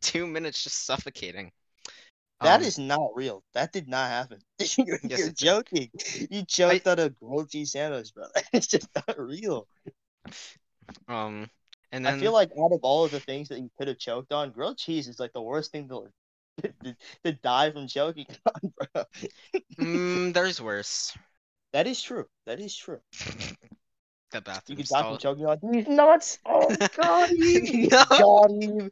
[0.01, 1.51] two minutes just suffocating.
[2.41, 3.43] That Um, is not real.
[3.53, 4.39] That did not happen.
[4.77, 5.91] you're Yes, you're joking.
[6.29, 8.25] You choked on a grilled cheese sandwich, bro.
[8.53, 9.67] It's just not real.
[11.07, 11.49] um
[11.91, 13.97] And then I feel like out of all of the things that you could have
[13.97, 16.07] choked on, grilled cheese is like the worst thing to
[16.83, 19.05] to, to die from choking on, bro.
[19.77, 21.15] mm, there's worse.
[21.73, 22.25] That is true.
[22.45, 22.99] That is true.
[24.31, 26.39] The You bathroom could die from choking on these nuts.
[26.45, 27.29] Oh, God.
[27.91, 28.03] No.
[28.17, 28.91] Got him.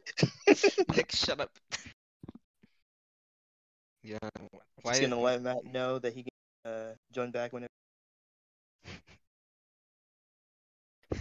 [0.94, 1.50] Nick, shut up.
[4.02, 4.18] Yeah.
[4.82, 4.92] Why?
[4.92, 7.68] Just gonna let Matt know that he can uh, join back whenever.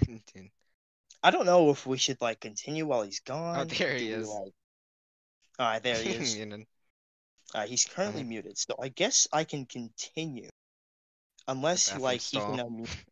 [0.05, 0.21] Dude.
[1.23, 3.59] I don't know if we should like continue while he's gone.
[3.59, 4.27] Oh, there he is.
[4.27, 4.53] like-
[5.59, 6.35] All right, there he is.
[6.37, 6.57] You know,
[7.53, 10.49] Uh, he's currently muted, so I guess I can continue,
[11.47, 12.69] unless bathroom like he can stall.
[12.69, 12.89] unmute.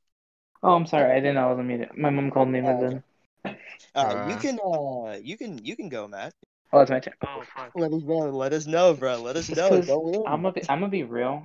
[0.62, 1.12] Oh, I'm sorry.
[1.13, 1.95] I didn't know I was muted.
[1.97, 2.99] My mom called me Oh, okay.
[3.45, 3.55] then.
[3.95, 4.39] Uh, you Uh.
[4.39, 6.34] can uh, you can you can go, Matt.
[6.71, 7.13] Oh, it's my turn.
[7.25, 7.71] Oh, fuck.
[7.75, 8.29] Let us know.
[8.29, 9.21] Let us know, bro.
[9.21, 9.69] Let us Just know.
[9.69, 10.23] 'cause Go.
[10.27, 11.43] I'm gonna be, I'm gonna be real.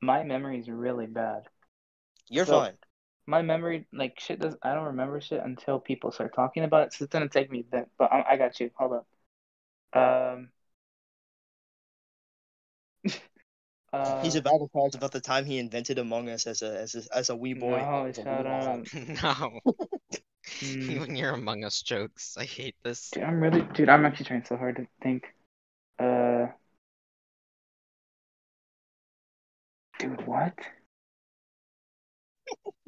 [0.00, 1.48] My memory is really bad.
[2.28, 2.74] You're so- fine.
[3.26, 6.92] My memory, like shit, does I don't remember shit until people start talking about it.
[6.92, 7.86] So it's gonna take me then.
[7.96, 8.70] But I, I got you.
[8.74, 9.06] Hold up.
[9.94, 10.50] Um.
[13.94, 16.94] uh, He's about to talk about the time he invented Among Us as a as
[16.94, 17.78] a as a wee boy.
[17.80, 18.84] No, shut up.
[19.22, 19.60] no.
[20.60, 20.88] Hmm.
[20.88, 22.36] Even your Among Us jokes.
[22.36, 23.10] I hate this.
[23.12, 25.24] Dude, I'm really, dude, I'm actually trying so hard to think.
[25.98, 26.48] Uh,
[29.98, 30.54] dude, what?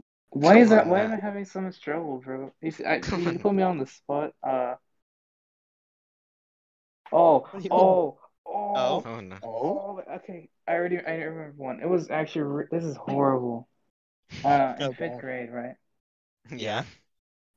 [0.31, 0.87] Why is that?
[0.89, 2.53] Why am I having so much trouble, bro?
[2.61, 3.39] You, see, I, Come you on.
[3.39, 4.33] put me on the spot.
[4.43, 4.75] Uh.
[7.13, 7.99] Oh, What do you mean?
[8.05, 8.19] oh,
[8.75, 9.03] Oh?
[9.05, 9.39] oh, Oh no.
[9.43, 10.01] Oh.
[10.17, 11.81] Okay, I already, I remember one.
[11.81, 13.69] It was actually, re- this is horrible.
[14.45, 15.77] Uh, in fifth grade, right?
[16.51, 16.85] Yeah.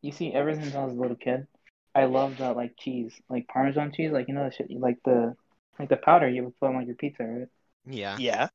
[0.02, 1.48] You see, ever since I was a little kid,
[1.96, 5.36] I loved uh, like cheese, like Parmesan cheese, like you know the shit, like the
[5.78, 7.48] like the powder you would put on like your pizza, right?
[7.86, 8.18] Yeah.
[8.18, 8.50] yeah.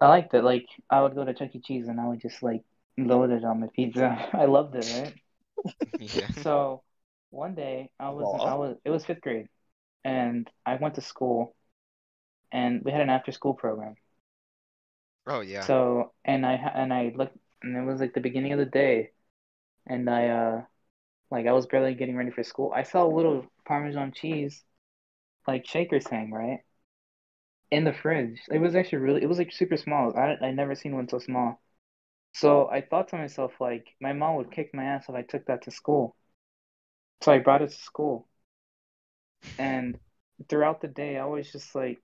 [0.00, 0.42] I liked it.
[0.42, 1.60] Like I would go to Chuck E.
[1.60, 2.62] Cheese and I would just like
[2.98, 4.28] load it on my pizza.
[4.34, 5.14] I loved it, right?
[5.98, 6.28] Yeah.
[6.42, 6.82] So
[7.30, 9.48] one day I was I was it was fifth grade,
[10.04, 11.54] and I went to school,
[12.52, 13.96] and we had an after school program.
[15.26, 15.64] Oh yeah.
[15.66, 19.10] So and I and I looked and it was like the beginning of the day,
[19.86, 20.62] and I uh
[21.30, 22.72] like I was barely getting ready for school.
[22.74, 24.64] I saw a little Parmesan cheese
[25.48, 26.60] like shaker thing right
[27.72, 28.40] in the fridge.
[28.50, 30.16] It was actually really it was like super small.
[30.16, 31.60] I I never seen one so small.
[32.34, 35.46] So I thought to myself like my mom would kick my ass if I took
[35.46, 36.16] that to school.
[37.22, 38.28] So I brought it to school.
[39.58, 39.98] And
[40.48, 42.02] throughout the day I was just like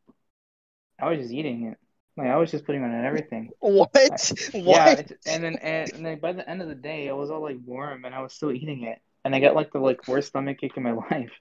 [1.00, 1.78] I was just eating it.
[2.18, 3.52] Like I was just putting it on everything.
[3.61, 4.33] What?
[4.64, 4.98] Yeah, What?
[4.98, 7.42] it- and then and, and then by the end of the day, it was all
[7.42, 10.28] like warm, and I was still eating it, and I got like the like worst
[10.28, 11.33] stomach ache in my life.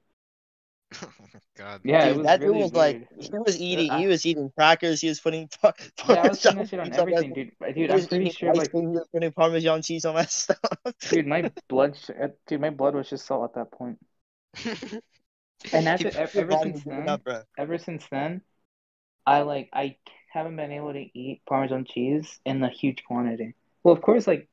[1.04, 1.82] Oh my god.
[1.84, 4.52] Yeah, it was that dude really was like he was eating I- he was eating
[4.56, 5.74] crackers, he was putting par-
[6.08, 7.52] Yeah, I was putting shit on everything, dude.
[7.76, 10.58] Dude, I'm pretty sure like, he was putting Parmesan cheese on that stuff.
[11.10, 14.00] dude, my blood, sh- uh, dude, my blood was just salt at that point.
[15.72, 18.42] And after ever, ever since then, up, ever since then,
[19.26, 19.98] I like I
[20.38, 23.56] haven't been able to eat Parmesan cheese in a huge quantity.
[23.84, 24.50] Well, of course, like,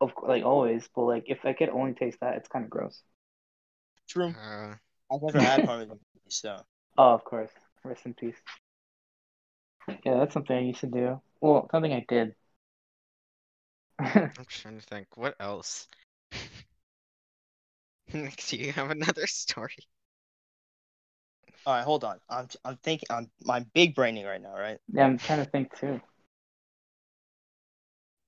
[0.00, 3.02] of like always, but like if I could only taste that, it's kind of gross.
[4.08, 4.34] True.
[4.36, 4.74] Uh,
[5.10, 6.64] I've never had Parmesan cheese, so
[6.96, 7.50] Oh, of course.
[7.82, 8.36] Rest in peace.
[10.04, 11.20] Yeah, that's something I used to do.
[11.40, 12.34] Well, something I did.
[14.36, 15.16] I'm trying to think.
[15.16, 15.86] What else?
[18.12, 19.76] Nick, do you have another story?
[21.66, 22.18] All right, hold on.
[22.28, 24.78] I'm I'm thinking I'm I'm big braining right now, right?
[24.92, 26.00] yeah, I'm trying to think too.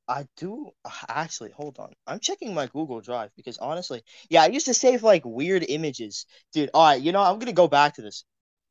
[0.08, 0.70] I do
[1.08, 1.92] actually hold on.
[2.06, 6.26] I'm checking my Google Drive because honestly, yeah, I used to save like weird images.
[6.52, 8.24] Dude, all right, you know, I'm gonna go back to this.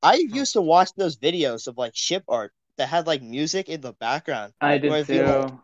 [0.04, 0.36] I hmm.
[0.36, 3.94] used to watch those videos of like ship art that had like music in the
[3.94, 4.54] background.
[4.62, 5.62] I did you, like, too.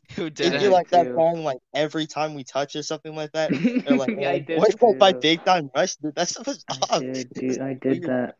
[0.16, 1.14] Who did you like that too.
[1.14, 3.52] song like every time we touch or something like that.
[3.86, 5.12] Or like, yeah, I did what's that by.
[5.12, 5.96] Big Time Rush?
[5.96, 7.00] Dude, that stuff was I off.
[7.00, 7.60] did, dude.
[7.60, 8.36] I did that.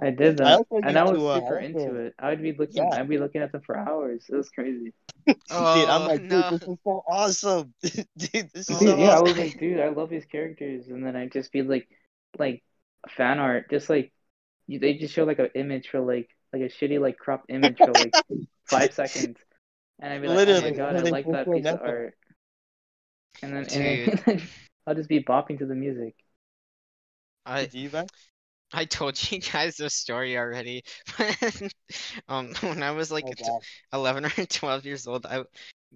[0.00, 2.14] I did I that, also and I was to, uh, super I into it.
[2.18, 2.76] I would be looking.
[2.76, 2.90] Yeah.
[2.92, 4.24] I'd be looking at them for hours.
[4.28, 4.92] It was crazy.
[5.26, 6.50] dude, Oh I'm like, dude, no.
[6.50, 7.74] this is so awesome.
[7.82, 8.06] dude,
[8.54, 11.04] this is Oh, so Dude, yeah, I was like, dude, I love these characters, and
[11.04, 11.88] then I'd just be like,
[12.38, 12.62] like
[13.16, 14.12] fan art, just like
[14.68, 17.92] they just show like an image for like like a shitty like cropped image for
[17.92, 18.12] like
[18.66, 19.36] five seconds,
[20.00, 22.14] and I'd be like, oh Literally, my god, I like that piece of art,
[23.42, 23.86] and then and
[24.28, 24.48] then
[24.86, 26.14] I'll just be bopping to the music.
[27.46, 28.10] I Do you, man?
[28.72, 30.84] I told you guys this story already.
[32.28, 33.52] um, when I was like Oh, t-
[33.92, 35.44] 11 or 12 years old, I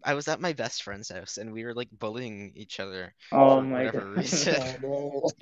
[0.04, 3.60] I was at my best friend's house and we were like bullying each other Oh
[3.62, 4.12] for my whatever god.
[4.12, 4.58] reason.
[4.58, 5.34] Oh, no.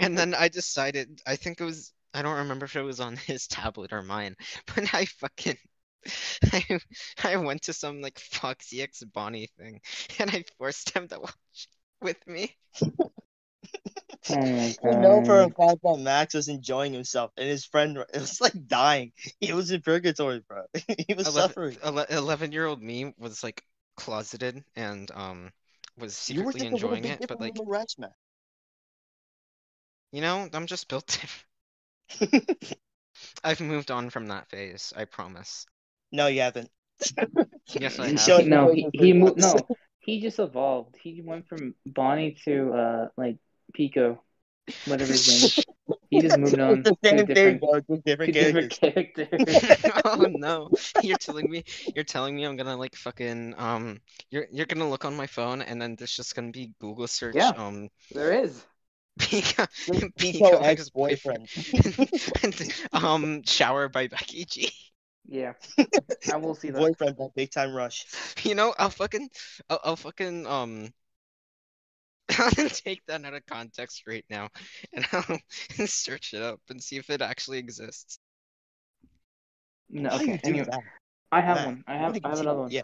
[0.00, 3.16] And then I decided, I think it was, I don't remember if it was on
[3.16, 5.58] his tablet or mine, but I fucking,
[6.52, 6.80] I,
[7.24, 9.80] I went to some like Foxy X Bonnie thing
[10.18, 11.68] and I forced him to watch
[12.02, 12.56] with me.
[14.30, 15.56] Oh my You know for a god.
[15.56, 19.12] fact that Max was enjoying himself, and his friend it was like dying.
[19.40, 20.64] He was in purgatory, bro.
[21.08, 21.78] he was suffering.
[21.82, 23.64] Eleven year old me was like
[23.96, 25.52] closeted and um
[25.96, 27.64] was You were secretly just a little enjoying bit it, but different like from the
[27.64, 28.14] rest, man.
[30.12, 31.44] you know, I'm just built different.
[33.42, 35.66] I've moved on from that phase, I promise.
[36.12, 36.70] No, you haven't.
[37.78, 38.18] Yes, I have.
[38.18, 39.38] showed no, he, he moved.
[39.38, 39.68] No,
[40.00, 40.96] he just evolved.
[41.00, 43.36] He went from Bonnie to uh like
[43.74, 44.22] Pico,
[44.84, 45.52] whatever his name.
[46.10, 47.80] He just moved on It's the to same thing, different, bro.
[47.80, 48.80] Just to different different characters.
[48.80, 49.42] characters.
[50.04, 50.70] oh no.
[51.00, 55.04] You're telling me you're telling me I'm gonna like fucking um you're you're gonna look
[55.04, 57.54] on my phone and then there's just gonna be Google search Yeah.
[57.56, 58.64] um there is.
[59.18, 59.66] Pico
[60.16, 61.48] Pico Pico ex-boyfriend.
[62.42, 64.72] and, um shower by Becky G.
[65.28, 65.52] Yeah,
[66.32, 66.78] I will see that.
[66.78, 68.06] Boyfriend by Big Time Rush.
[68.44, 69.28] You know, I'll fucking
[69.68, 70.88] I'll, I'll fucking um
[72.38, 74.48] I'll take that out of context right now
[74.92, 75.38] and I'll
[75.86, 78.18] search it up and see if it actually exists.
[79.90, 80.40] No, okay.
[80.44, 80.80] Anyway, that?
[81.32, 81.84] I have Matt, one.
[81.86, 82.18] I have.
[82.24, 82.70] I have another one.
[82.70, 82.82] Yeah.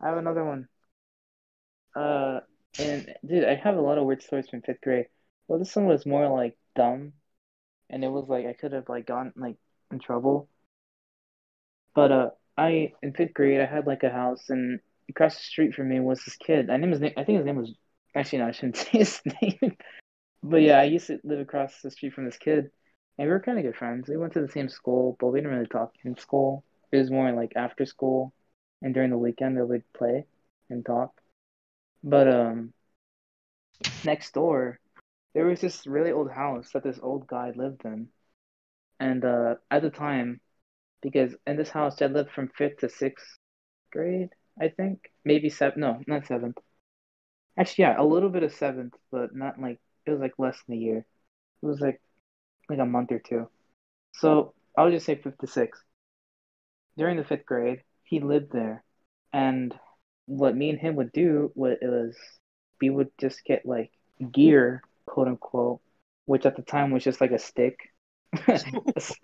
[0.00, 0.68] I have another one.
[1.94, 2.40] Uh,
[2.78, 5.06] and dude, I have a lot of weird stories from fifth grade.
[5.46, 7.12] Well, this one was more like dumb,
[7.90, 9.56] and it was like I could have like gotten like
[9.90, 10.48] in trouble.
[11.94, 15.74] But uh, I in fifth grade I had like a house, and across the street
[15.74, 16.70] from me was this kid.
[16.70, 17.14] I name his name.
[17.16, 17.74] I think his name was
[18.14, 19.76] actually no, I shouldn't say his name.
[20.42, 22.70] But yeah, I used to live across the street from this kid,
[23.18, 24.08] and we were kind of good friends.
[24.08, 26.64] We went to the same school, but we didn't really talk in school.
[26.90, 28.32] It was more like after school
[28.82, 30.26] and during the weekend that we'd play
[30.68, 31.12] and talk.
[32.02, 32.72] But um,
[34.04, 34.80] next door,
[35.34, 38.08] there was this really old house that this old guy lived in,
[39.00, 40.40] and uh, at the time,
[41.02, 43.38] because in this house I lived from fifth to sixth
[43.92, 45.80] grade, I think maybe seven.
[45.80, 46.58] No, not seventh.
[47.58, 50.76] Actually, yeah, a little bit of seventh, but not like it was like less than
[50.76, 51.06] a year.
[51.62, 52.00] It was like
[52.68, 53.48] like a month or two.
[54.14, 55.82] So I would just say fifth to sixth.
[56.96, 58.84] During the fifth grade, he lived there,
[59.32, 59.74] and
[60.26, 62.16] what me and him would do was, it was
[62.80, 63.90] we would just get like
[64.32, 65.80] gear, quote unquote,
[66.26, 67.78] which at the time was just like a stick,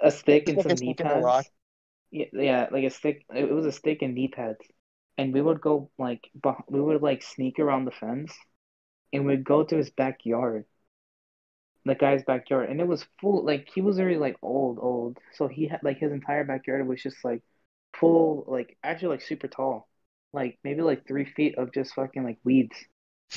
[0.03, 1.51] a stick and some a knee a pads.
[2.11, 3.25] Yeah, yeah, like a stick.
[3.35, 4.61] It was a stick and knee pads,
[5.19, 6.31] and we would go like
[6.69, 8.35] we would like sneak around the fence,
[9.13, 10.67] and we'd go to his backyard,
[11.85, 13.45] the guy's backyard, and it was full.
[13.45, 17.03] Like he was already like old, old, so he had like his entire backyard was
[17.03, 17.43] just like
[17.99, 19.89] full, like actually like super tall,
[20.33, 22.77] like maybe like three feet of just fucking like weeds.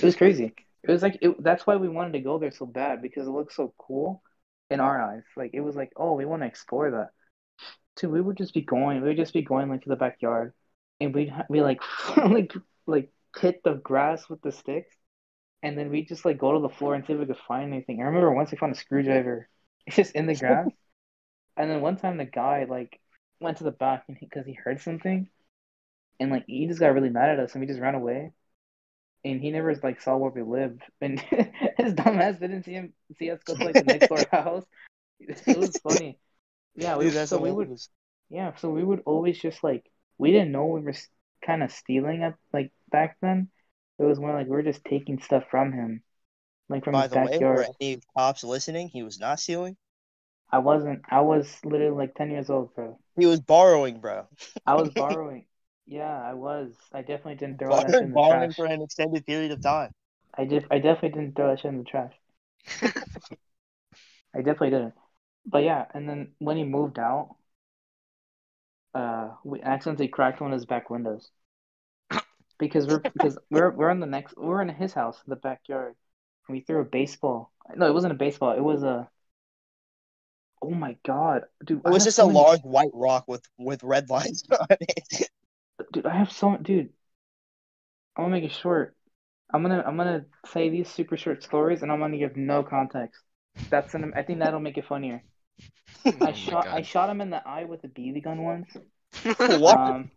[0.01, 0.53] It was crazy.
[0.83, 3.31] It was like it, that's why we wanted to go there so bad because it
[3.31, 4.21] looked so cool
[4.69, 5.23] in our eyes.
[5.37, 7.11] Like it was like, oh, we want to explore that.
[8.01, 9.01] Dude, we would just be going.
[9.01, 10.53] We would just be going like to the backyard,
[10.99, 11.81] and we'd we like
[12.17, 12.51] like
[12.87, 14.95] like hit the grass with the sticks,
[15.61, 17.71] and then we'd just like go to the floor and see if we could find
[17.71, 18.01] anything.
[18.01, 19.47] I remember once we found a screwdriver,
[19.85, 20.67] it's just in the grass,
[21.57, 22.99] and then one time the guy like
[23.39, 25.29] went to the back and because he heard something,
[26.19, 28.31] and like he just got really mad at us, and we just ran away.
[29.23, 31.19] And he never like saw where we lived, and
[31.77, 34.65] his dumb ass didn't see him see us go to like the next door house.
[35.19, 36.17] It was funny.
[36.75, 37.71] Yeah, we Dude, so we would
[38.29, 40.93] yeah, so we would always just like we didn't know we were
[41.45, 43.49] kind of stealing at like back then.
[43.99, 46.03] It was more like we were just taking stuff from him,
[46.69, 47.47] like from By his the way, backyard.
[47.49, 48.89] were any cops listening?
[48.89, 49.77] He was not stealing.
[50.51, 51.01] I wasn't.
[51.09, 52.99] I was literally like ten years old, bro.
[53.17, 54.27] He was borrowing, bro.
[54.65, 55.45] I was borrowing.
[55.85, 56.73] Yeah, I was.
[56.91, 58.55] I definitely didn't throw that in the borrowing trash.
[58.55, 59.91] for an extended period of time.
[60.33, 60.65] I did.
[60.69, 62.13] I definitely didn't throw that shit in the trash.
[64.33, 64.93] I definitely didn't.
[65.45, 67.35] But yeah, and then when he moved out,
[68.93, 71.29] uh, we accidentally cracked one of his back windows
[72.59, 75.95] because we're because we're we're in the next we're in his house in the backyard,
[76.47, 77.51] and we threw a baseball.
[77.75, 78.51] No, it wasn't a baseball.
[78.51, 79.09] It was a.
[80.61, 81.81] Oh my god, dude!
[81.85, 85.29] It was just so a many- large white rock with with red lines on it.
[85.91, 86.89] Dude, I have so much dude.
[88.15, 88.95] I'm gonna make it short.
[89.53, 93.21] I'm gonna I'm gonna say these super short stories, and I'm gonna give no context.
[93.69, 95.23] That's an, I think that'll make it funnier.
[96.05, 98.75] Oh I my shot I shot him in the eye with a BB gun once.
[99.45, 99.81] What?
[99.85, 100.11] Um,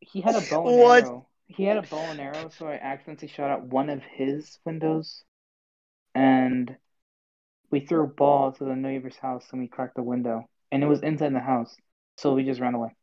[0.00, 0.80] he had a bow and What?
[0.80, 1.28] arrow.
[1.46, 5.24] He had a bow and arrow, so I accidentally shot out one of his windows,
[6.14, 6.76] and
[7.70, 10.88] we threw a ball to the neighbor's house, and we cracked the window, and it
[10.88, 11.76] was inside the house,
[12.16, 12.94] so we just ran away.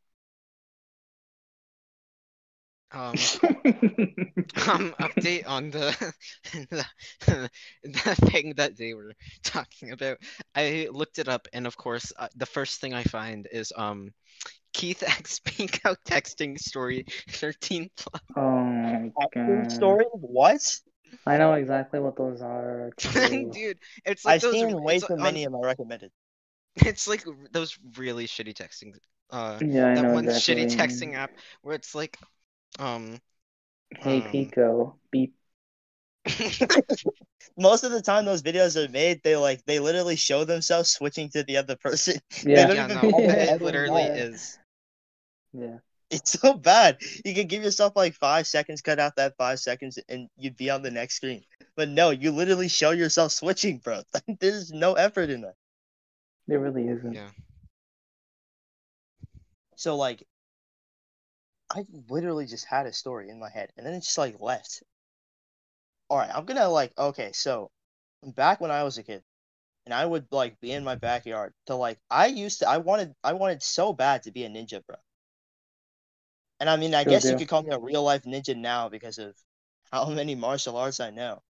[2.92, 3.14] Um,
[4.68, 6.12] um, update on the,
[7.26, 7.50] the
[7.82, 9.12] the thing that they were
[9.42, 10.18] talking about.
[10.54, 14.12] I looked it up, and of course, uh, the first thing I find is um,
[14.72, 18.22] Keith X Speak Out texting story thirteen plus.
[18.36, 20.04] oh my story?
[20.12, 20.60] What?
[21.26, 22.90] I know exactly what those are.
[22.98, 24.52] Dude, it's like I've those.
[24.52, 26.10] seen way too on- many of my recommended.
[26.76, 28.92] It's like those really shitty texting.
[29.30, 30.66] Uh, yeah, I that know one exactly.
[30.66, 31.30] shitty texting app
[31.62, 32.18] where it's like,
[32.78, 33.20] um,
[33.98, 35.34] Hey um, Pico, beep.
[37.56, 39.22] Most of the time, those videos are made.
[39.22, 42.20] They like they literally show themselves switching to the other person.
[42.44, 44.10] Yeah, yeah, no, it literally line.
[44.18, 44.58] is.
[45.52, 45.78] yeah.
[46.08, 46.98] It's so bad.
[47.24, 50.70] You can give yourself like five seconds, cut out that five seconds, and you'd be
[50.70, 51.42] on the next screen.
[51.74, 54.02] But no, you literally show yourself switching, bro.
[54.14, 55.54] Like there's no effort in that.
[56.46, 57.12] There really isn't.
[57.12, 57.30] Yeah.
[59.74, 60.22] So like,
[61.76, 64.82] I literally just had a story in my head, and then it just like left.
[66.10, 67.70] All right, I'm gonna like okay, so
[68.24, 69.24] back when I was a kid,
[69.86, 73.14] and I would like be in my backyard to like I used to I wanted
[73.24, 74.96] I wanted so bad to be a ninja, bro.
[76.60, 78.88] And I mean, I Still guess you could call me a real life ninja now
[78.90, 79.36] because of
[79.90, 81.42] how many martial arts I know.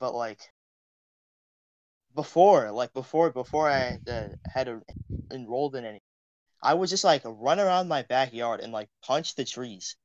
[0.00, 0.52] But like
[2.14, 4.80] before, like before before I uh, had uh,
[5.30, 6.00] enrolled in any,
[6.64, 9.96] I would just like run around my backyard and like punch the trees.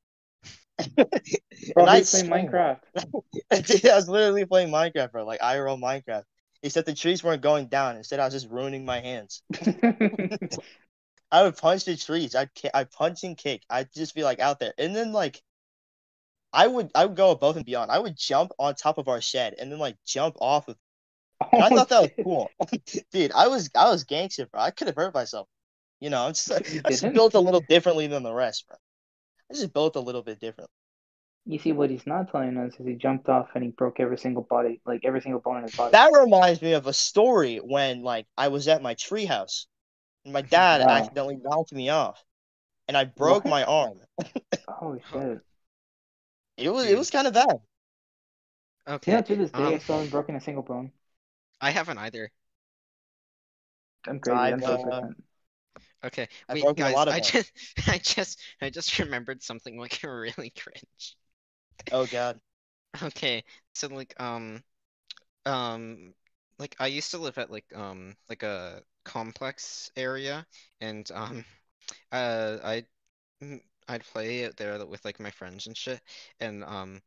[1.77, 2.29] And I playing.
[2.29, 2.81] Minecraft.
[3.51, 6.23] Dude, I was literally playing Minecraft, bro, like IRL Minecraft.
[6.61, 7.95] Except the trees weren't going down.
[7.95, 9.43] Instead, I was just ruining my hands.
[11.31, 12.35] I would punch the trees.
[12.35, 13.63] I'd I'd punch and kick.
[13.69, 15.41] I'd just be like out there, and then like,
[16.53, 17.89] I would I would go above and beyond.
[17.91, 20.77] I would jump on top of our shed and then like jump off of.
[21.41, 22.53] Oh and I Oh, thought that was cool,
[23.11, 23.31] dude.
[23.33, 24.61] I was I was gangster, bro.
[24.61, 25.47] I could have hurt myself.
[26.01, 26.51] You know, I'm just
[26.85, 28.77] I just built a little differently than the rest, bro.
[29.51, 30.71] I just built a little bit different.
[31.43, 34.17] You see, what he's not telling us is he jumped off and he broke every
[34.17, 35.97] single body, like every single bone in his body.
[35.97, 39.67] That reminds me of a story when like I was at my treehouse,
[40.25, 40.89] and my dad Wow.
[40.89, 42.23] accidentally knocked me off,
[42.87, 43.47] and I broke What?
[43.47, 44.01] my arm.
[44.69, 45.41] Oh shit!
[46.57, 47.59] It was it was kind of bad.
[48.87, 49.13] Okay.
[49.13, 50.93] Yeah, to this day, I Um, still haven't broken a single bone.
[51.61, 52.33] I haven't either.
[54.07, 54.51] I'm crazy.
[54.51, 55.23] I'm I've, so uh, different.
[56.03, 56.93] Okay, I've wait, guys.
[56.95, 57.51] lot of I just,
[57.87, 61.17] I just, I just remembered something like really cringe.
[61.91, 62.39] Oh god.
[63.03, 63.43] Okay,
[63.73, 64.63] so like, um,
[65.45, 66.13] um,
[66.57, 70.45] like I used to live at like, um, like a complex area,
[70.81, 71.45] and um,
[72.11, 72.85] uh, I,
[73.43, 76.01] mm, I'd play out there with like my friends and shit,
[76.39, 77.01] and um,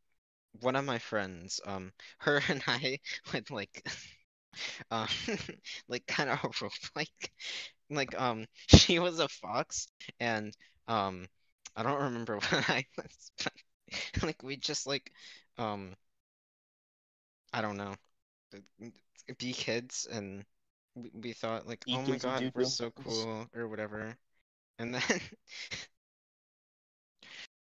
[0.60, 2.98] one of my friends, um, her and I
[3.32, 3.86] would like,
[4.90, 5.08] um,
[5.88, 7.32] like kind of rope like,
[7.94, 9.88] like um, she was a fox,
[10.20, 10.54] and
[10.88, 11.26] um,
[11.76, 13.52] I don't remember what I was, but
[14.22, 15.12] like we just like,
[15.58, 15.94] um,
[17.52, 17.94] I don't know,
[19.38, 20.44] be kids, and
[20.94, 24.16] we, we thought like, Eat oh my god, do we're so cool or whatever,
[24.78, 25.02] and then,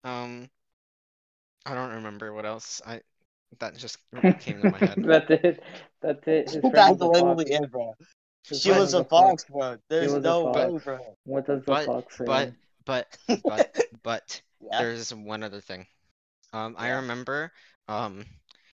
[0.05, 0.49] um,
[1.67, 2.81] I don't remember what else.
[2.87, 3.01] I
[3.59, 3.99] that just
[4.41, 5.03] came to my head.
[5.03, 5.63] That's it.
[6.01, 6.51] That's it.
[6.51, 7.17] His friend That's was a fox.
[7.17, 7.95] literally it, bro.
[8.49, 9.79] His She friend was a fox, bro.
[9.89, 10.73] There's no fox.
[10.73, 11.17] way, bro.
[11.25, 12.25] What does the But- fox say?
[12.25, 12.53] But
[12.85, 14.79] but but but Yeah.
[14.79, 15.87] there's one other thing.
[16.53, 16.97] Um, I Yeah.
[16.97, 17.53] remember,
[17.89, 18.27] um,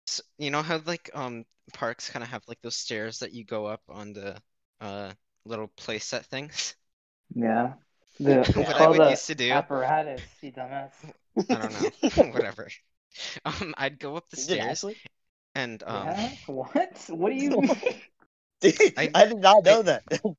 [0.08, 3.44] s you know how like um parks kind of have like those stairs that you
[3.44, 4.40] go up on the
[4.80, 5.12] uh
[5.44, 6.76] little playset things.
[7.34, 7.74] yeah.
[8.20, 10.92] The, What I would a used to do, apparatus, you dumbass.
[11.50, 12.68] I don't know, whatever.
[13.44, 14.84] Um, I'd go up the stairs
[15.54, 16.30] and um, Yeah?
[16.46, 17.04] What?
[17.08, 17.70] What do you mean?
[18.64, 20.04] Dude, I- I, did not know I- that.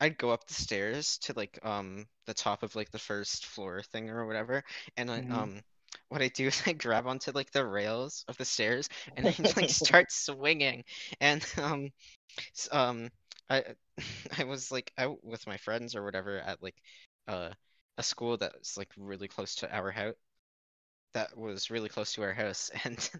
[0.00, 3.82] I'd go up the stairs to like um the top of like the first floor
[3.82, 4.64] thing or whatever,
[4.96, 5.30] and I Mhm.
[5.30, 5.62] um
[6.08, 9.36] what I do is I grab onto like the rails of the stairs and I
[9.56, 10.84] like start swinging,
[11.20, 11.90] and um
[12.72, 13.10] um
[13.50, 13.64] I
[14.38, 16.76] I was like out with my friends or whatever at like
[17.28, 17.50] uh
[17.98, 20.14] a school that's like really close to our house
[21.14, 23.10] that was really close to our house and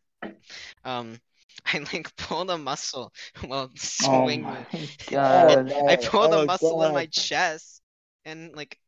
[0.85, 1.19] um
[1.67, 3.13] I like pulled a muscle
[3.47, 3.71] while
[4.01, 4.39] Oh swinging.
[4.39, 4.67] my
[5.33, 5.63] Oh, god.
[5.63, 5.75] no.
[5.87, 7.83] I pulled Oh, a muscle in my chest,
[8.25, 8.79] and like,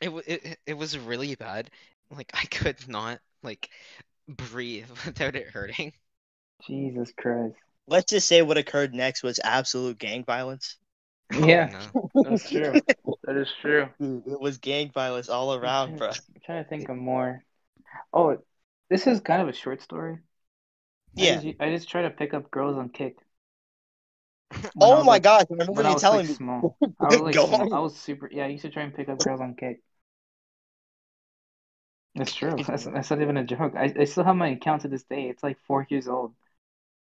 [0.00, 1.70] it it it- it was really bad.
[2.10, 3.70] Like I could not like
[4.28, 5.92] breathe without it hurting.
[6.66, 7.58] Jesus Christ.
[7.86, 10.78] Let's just say what occurred next was absolute gang violence.
[11.32, 11.68] Oh, Yeah.
[11.68, 11.92] no.
[12.22, 12.82] That's true.
[13.24, 13.88] That is true.
[14.00, 16.12] Dude, it was gang violence all around, bro.
[16.34, 17.44] I'm trying to think of more.
[18.12, 18.38] Oh,
[18.90, 20.18] this is kind of a short story.
[21.18, 21.36] I Yeah.
[21.36, 23.16] just, I just try to pick up girls on Kick.
[24.80, 26.36] Oh my like- gosh, I remember you was telling like me.
[26.36, 27.68] small, I was like small.
[27.72, 28.28] I was super.
[28.32, 29.82] Yeah, I used to try and pick up girls on Kick.
[32.14, 32.62] It's true.
[32.68, 33.74] That's, that's not even a joke.
[33.76, 35.28] I, I still have my account to this day.
[35.28, 36.34] It's like four years old.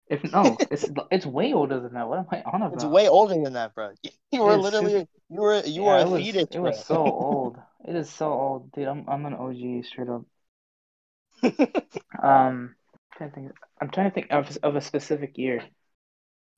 [0.07, 2.09] If no, it's it's way older than that.
[2.09, 2.71] What am I on about?
[2.71, 3.93] It's way older than that, bro.
[4.31, 6.79] You were literally super- you were you Yeah, were it a was, fetus, it was
[6.79, 7.57] so old.
[7.87, 8.87] It is so old, dude.
[8.87, 10.25] I'm I'm an OG straight up.
[12.21, 12.75] Um,
[13.19, 13.51] trying to think.
[13.81, 15.63] I'm trying to think of of a specific year.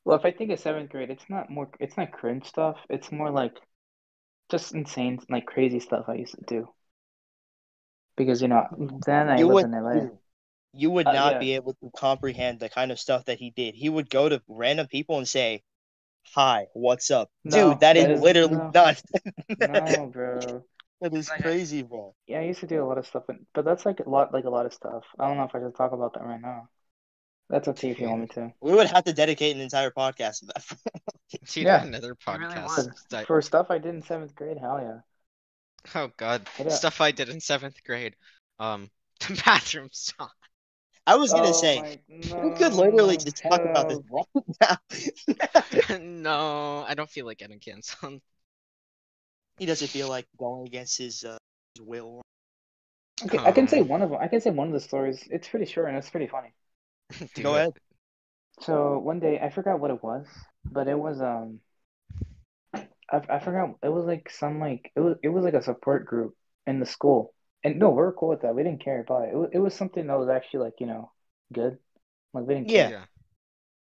[0.06, 1.70] Well, if I think of seventh grade, it's not more.
[1.80, 2.78] It's not cringe stuff.
[2.90, 3.56] It's more like
[4.52, 6.70] just insane, like crazy stuff I used to do.
[8.16, 8.68] Because you know,
[9.06, 10.12] then I you lived would in LA.
[10.74, 11.40] you would Uh, not yeah.
[11.40, 13.76] be able to comprehend the kind of stuff that he did.
[13.76, 15.64] He would go to random people and say,
[16.36, 18.74] "Hi, what's up, No, dude?" That is that is- literally no.
[19.58, 20.66] No, bro.
[21.02, 22.16] That is Like, crazy, bro.
[22.28, 24.34] Yeah, I used to do a lot of stuff, but, but that's like a lot,
[24.34, 25.04] like a lot of stuff.
[25.20, 26.70] I don't know if I should talk about that right now.
[27.50, 28.54] That's up to you if you want me to.
[28.62, 30.64] We would have to dedicate an entire podcast to that.
[31.52, 31.84] Dude, Yeah.
[31.84, 33.26] another I really podcast.
[33.28, 35.00] For stuff I did in seventh grade, hell yeah.
[35.96, 38.16] Oh god, What stuff I did in seventh grade.
[38.60, 38.90] Um,
[39.28, 40.32] the bathroom stall.
[41.08, 42.00] I was gonna Oh say my-
[42.44, 44.78] we could literally no, just talk about this right
[45.90, 45.98] now.
[46.00, 48.22] no, I don't feel like getting canceled.
[49.62, 51.38] He doesn't feel like going against his, uh,
[51.76, 52.24] his will.
[53.24, 54.20] Okay, I can say Um, one of them.
[54.20, 55.28] I can say one of the stories.
[55.30, 56.54] It's pretty short and it's pretty funny.
[57.42, 57.74] Go ahead.
[58.62, 60.26] So one day, I forgot what it was,
[60.72, 61.60] but it was um,
[63.12, 63.76] I I forgot.
[63.84, 66.36] It was like some like it was it was like a support group
[66.68, 67.34] in the school,
[67.64, 68.56] and no, we were cool with that.
[68.56, 69.34] We didn't care about it.
[69.34, 71.12] It was, it was something that was actually like you know
[71.54, 71.78] good.
[72.34, 73.06] Like we didn't Yeah.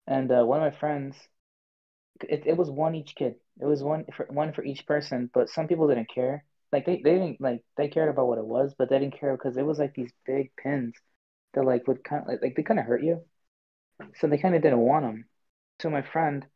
[0.06, 1.16] And uh, one of my friends,
[2.28, 3.36] it it was one each kid.
[3.60, 6.44] It was one for one for each person, but some people didn't care.
[6.72, 9.36] Like they, they didn't like they cared about what it was, but they didn't care
[9.36, 10.94] because it was like these big pins
[11.54, 13.24] that like would kind of like, like they kind of hurt you.
[14.16, 15.24] So they kind of didn't want them.
[15.80, 16.46] So my friend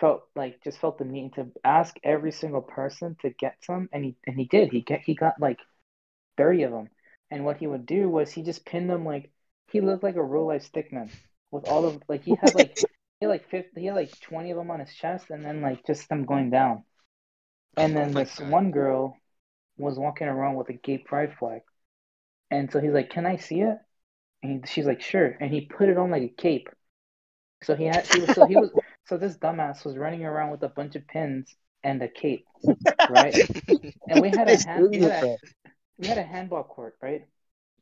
[0.00, 4.04] felt like just felt the need to ask every single person to get some, and
[4.04, 4.72] he and he did.
[4.72, 5.58] He get he got like
[6.36, 6.90] thirty of them,
[7.30, 9.30] and what he would do was he just pinned them like
[9.70, 11.10] he looked like a real life stickman
[11.50, 12.78] with all of like he had like
[13.24, 15.86] had like 50, he had like twenty of them on his chest, and then like
[15.86, 16.84] just them going down.
[17.78, 18.50] And Oh then my this God.
[18.50, 19.20] one girl
[19.78, 21.62] was walking around with a gay pride flag,
[22.50, 23.78] and so he's like, "Can I see it?"
[24.42, 26.68] And he, she's like, "Sure." And he put it on like a cape.
[27.62, 28.72] So he had he was so he was
[29.06, 31.54] so this dumbass was running around with a bunch of pins
[31.84, 32.46] and a cape,
[33.08, 33.40] right?
[34.08, 35.26] And we had a hand, we had a,
[35.98, 37.26] we had a handball court, right?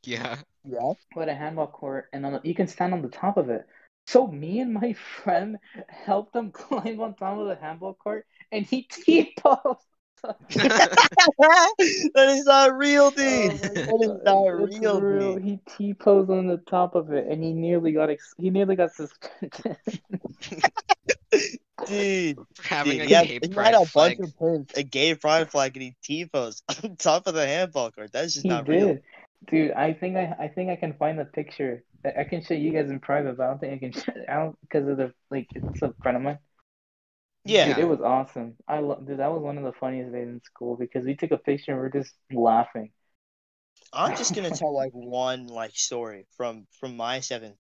[0.05, 0.43] yeah.
[0.65, 0.93] Yeah.
[1.15, 3.49] We had a handball court, and on the, you can stand on the top of
[3.51, 3.67] it.
[4.07, 4.93] So me and my
[5.23, 9.87] friend helped him climb on top of the handball court, and he T-posed.
[10.23, 11.75] that
[12.29, 13.63] is not real, Oh dude.
[13.63, 15.01] my that is not it's real, real.
[15.03, 15.43] dude.
[15.43, 18.93] He T-posed on the top of it, and he nearly got ex- he nearly got
[18.93, 19.77] suspended.
[21.85, 23.89] Dude, For having dude, a he had, gay he had pride a flag.
[23.95, 27.91] bunch of pins, a gay pride flag, and he T-posed on top of the handball
[27.91, 28.13] court.
[28.13, 28.99] That's just He not did, real.
[29.47, 29.73] dude.
[29.73, 31.83] I think I I think I can find the picture.
[32.05, 33.93] I I can show you guys in private, but I don't think I can.
[33.93, 36.39] Show, I don't because of the like it's a friend of mine.
[37.47, 37.63] Yeah.
[37.63, 38.57] Dude, it was awesome.
[38.69, 39.19] I love, dude.
[39.19, 41.81] That was one of the funniest days in school because we took a picture and
[41.81, 42.93] we are just laughing.
[43.93, 47.57] I'm just gonna tell like one like story from from my seventh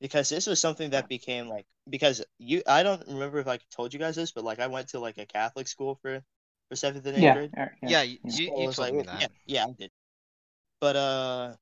[0.00, 3.92] because this was something that became like because you I don't remember if I told
[3.92, 6.22] you guys this, but like I went to like a Catholic school for
[6.68, 7.52] for seventh and eighth Yeah, grade.
[7.82, 8.02] Yeah, yeah.
[8.02, 9.30] you, So it you told like, me yeah, that.
[9.46, 9.90] yeah, I did.
[10.80, 11.56] But uh,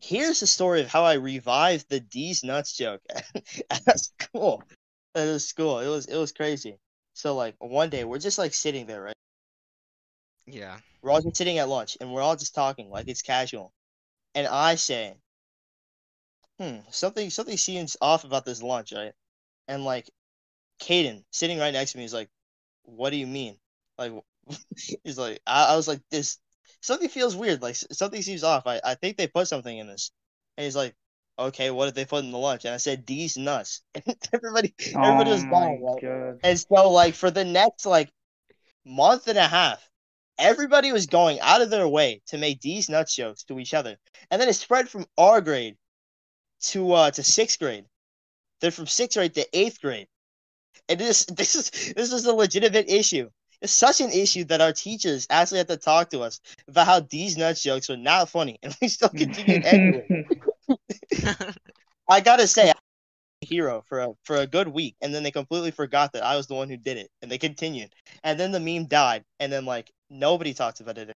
[0.00, 3.02] here's the story of how I revived the D's nuts joke
[3.70, 4.62] at school.
[5.14, 6.78] At a school, it was it was crazy.
[7.14, 9.16] So like one day we're just like sitting there, right?
[10.46, 10.78] Yeah.
[11.02, 13.72] We're all just sitting at lunch and we're all just talking like it's casual.
[14.34, 15.16] And I say,
[16.58, 19.12] hmm, something something seems off about this lunch, right?
[19.68, 20.10] And like
[20.82, 22.30] Caden sitting right next to me is like,
[22.84, 23.58] What do you mean?
[23.98, 24.12] Like
[25.04, 26.38] he's like I, I was like, This
[26.80, 28.66] something feels weird, like something seems off.
[28.66, 30.10] I, I think they put something in this.
[30.56, 30.94] And he's like,
[31.40, 32.66] Okay, what did they put in the lunch?
[32.66, 33.80] And I said, these nuts.
[33.94, 36.36] And everybody everybody was oh dying, my right?
[36.42, 38.10] And so, like, for the next like
[38.84, 39.88] month and a half,
[40.38, 43.96] everybody was going out of their way to make these nuts jokes to each other,
[44.30, 45.76] and then it spread from our grade
[46.60, 47.86] to uh to sixth grade,
[48.60, 50.08] then from sixth grade to eighth grade,
[50.90, 53.30] and this this is this is a legitimate issue.
[53.62, 57.00] It's such an issue that our teachers actually had to talk to us about how
[57.00, 60.08] these nuts jokes were not funny, and we still continued anyway.
[62.08, 62.74] I gotta say, I'm
[63.42, 66.36] a hero for a for a good week, and then they completely forgot that I
[66.36, 67.94] was the one who did it, and they continued.
[68.24, 71.14] And then the meme died, and then like nobody talks about it,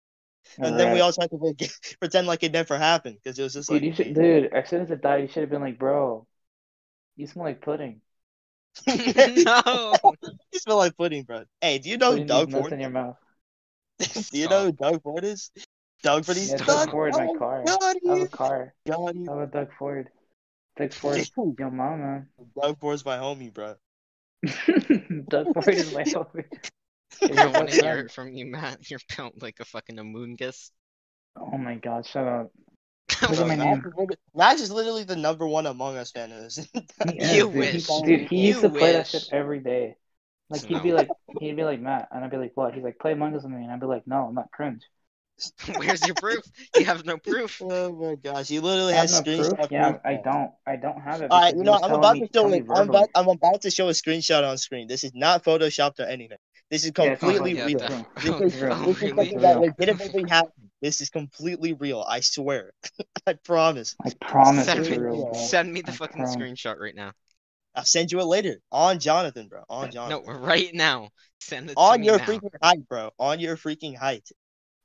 [0.63, 1.03] and then we Alright.
[1.03, 1.71] also had to like,
[2.01, 4.69] pretend like it never happened because it was just Dude, like, you should, dude, as
[4.69, 6.27] soon as it died, you should have been like, bro,
[7.17, 8.03] you smell like pudding.
[8.87, 9.97] no.
[10.53, 11.45] you smell like pudding, bro.
[11.61, 12.73] Hey, do you know who Putting Doug these nuts Ford?
[12.73, 13.17] in your mouth.
[13.99, 15.51] do you know who Doug Ford is?
[16.03, 16.37] Doug Ford.
[16.37, 17.65] He's Yeah, Doug Doug Doug Ford, oh my car.
[17.67, 18.75] Got I have a car.
[18.87, 19.27] got you.
[19.29, 20.09] I have a Doug Ford.
[20.77, 22.25] Doug Ford, Dude, yo mama.
[22.61, 23.77] Doug Ford's my homie, bro.
[25.29, 26.45] Doug Ford is my homie.
[27.23, 28.91] I Is your want to hear it from you, Matt.
[28.91, 30.71] You're built like a fucking Amoonguss.
[31.37, 32.51] Oh my god, shut up.
[33.23, 33.79] Look at my Max name.
[33.79, 36.59] is, literally, Max is literally the number one Among Us fan in this.
[37.09, 37.53] He is, You dude.
[37.53, 37.87] He- wish.
[38.03, 39.97] Dude, he You used to play that shit every day.
[40.51, 40.83] Like he'd No.
[40.83, 41.09] be like,
[41.41, 42.75] he'd be like Matt, and I'd be like, what?
[42.75, 44.83] He's like, play Among Us with me, and I'd be like, no, I'm not cringe.
[45.77, 46.45] Where's your proof?
[46.77, 47.61] You have no proof.
[47.65, 49.53] oh my gosh, he literally I have has no proof.
[49.53, 49.71] screenshots.
[49.71, 50.51] Yeah, proof, I don't.
[50.67, 51.31] I don't have it.
[51.31, 52.69] All right, you know, I'm about to show telling me.
[52.75, 54.87] I'm about, I'm about to show a screenshot on screen.
[54.87, 56.39] This is not photoshopped or anything.
[56.71, 57.79] This is Yeah, it's not completely yeah, real.
[57.81, 58.07] photoshopped.
[58.15, 59.73] def- This is, oh, this is something that Real.
[59.79, 60.64] legitimately happened.
[60.85, 62.05] This is completely real.
[62.07, 62.75] I swear.
[63.27, 63.97] I promise.
[64.05, 66.37] I promise Send me, real, send me the I fucking promise.
[66.37, 67.13] screenshot right now.
[67.75, 69.63] I'll send you it later on Jonathan, bro.
[69.71, 70.27] On Jonathan.
[70.27, 71.09] No, right now.
[71.41, 72.25] Send it to on me your now.
[72.27, 73.13] freaking height, bro.
[73.19, 74.29] On your freaking height.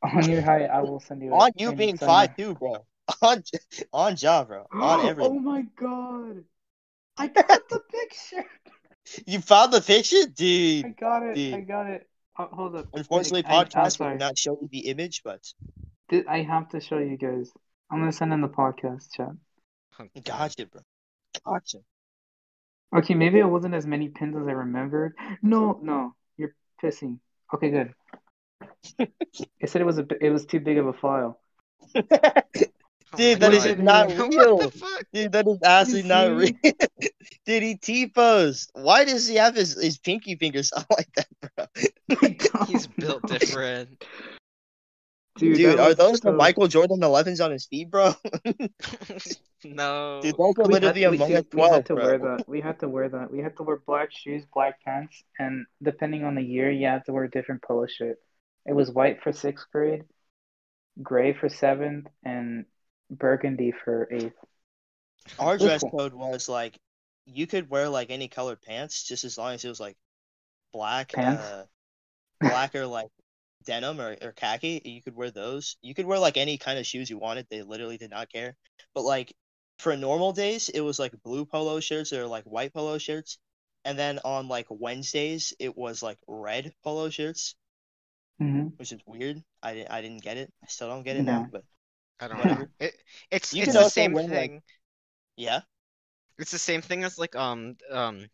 [0.01, 1.33] On your height, I will send you.
[1.33, 2.77] On you being five two, bro.
[3.21, 3.43] On
[3.91, 4.67] on job, bro.
[4.71, 5.35] On everything.
[5.35, 6.45] oh my god!
[7.17, 8.45] I got the picture.
[9.25, 10.85] You found the picture, dude.
[10.85, 11.35] I got it.
[11.35, 11.53] Dude.
[11.55, 12.07] I got it.
[12.39, 12.87] Oh, hold up.
[12.93, 14.11] Unfortunately, I, I'm podcast uh, sorry.
[14.13, 15.41] will not show you the image, but
[16.09, 17.51] Th- I have to show you guys.
[17.91, 19.31] I'm gonna send in the podcast chat.
[20.23, 20.81] Gotcha, bro.
[21.45, 21.79] Gotcha.
[22.95, 25.15] Okay, maybe it wasn't as many pins as I remembered.
[25.41, 27.19] No, no, you're pissing.
[27.53, 27.93] Okay, good.
[29.59, 31.41] It said it was a it was too big of a file.
[33.15, 33.79] Dude, my that is God.
[33.79, 34.57] not What real.
[34.57, 35.03] the fuck?
[35.13, 36.51] Dude, that is absolutely not real.
[36.63, 37.09] see?
[37.45, 38.71] Dude, he T-posed.
[38.73, 41.69] Why does he have his, his pinky fingers out like that,
[42.19, 42.65] bro?
[42.67, 44.03] He's built different.
[45.37, 48.13] Dude, Dude, are was those the Michael Jordan 11s on his feet, bro?
[49.63, 50.19] no.
[50.21, 52.03] Dude, those are We had, literally Among we- Us we had 12, to bro.
[52.05, 52.47] wear that.
[52.49, 53.31] We had to wear that.
[53.31, 57.05] We had to wear black shoes, black pants, and depending on the year, you had
[57.05, 58.17] to wear a different polo shirt.
[58.65, 60.03] It was white for sixth grade,
[61.01, 62.65] gray for seventh, and
[63.09, 64.35] burgundy for eighth.
[65.39, 66.77] Our dress code was like
[67.25, 69.97] you could wear like any colored pants just as long as it was like
[70.73, 71.53] black, Pants?
[71.53, 71.65] uh,
[72.43, 73.11] black or like
[73.65, 74.81] denim or, or khaki.
[74.85, 75.77] You could wear those.
[75.81, 77.47] You could wear like any kind of shoes you wanted.
[77.49, 78.57] They literally did not care.
[78.95, 79.35] But like
[79.79, 83.39] for normal days, it was like blue polo shirts or like white polo shirts.
[83.85, 87.55] And then on like Wednesdays, it was like red polo shirts,
[88.39, 89.43] hmm which is weird.
[89.61, 90.51] I didn't I didn't get it.
[90.63, 91.25] I still don't get it No.
[91.25, 91.47] now.
[91.51, 91.63] But
[92.19, 92.65] I don't know.
[92.79, 92.95] It,
[93.31, 94.61] it's You it's the same like- thing.
[95.37, 95.61] yeah,
[96.37, 98.27] It's the same thing as like um um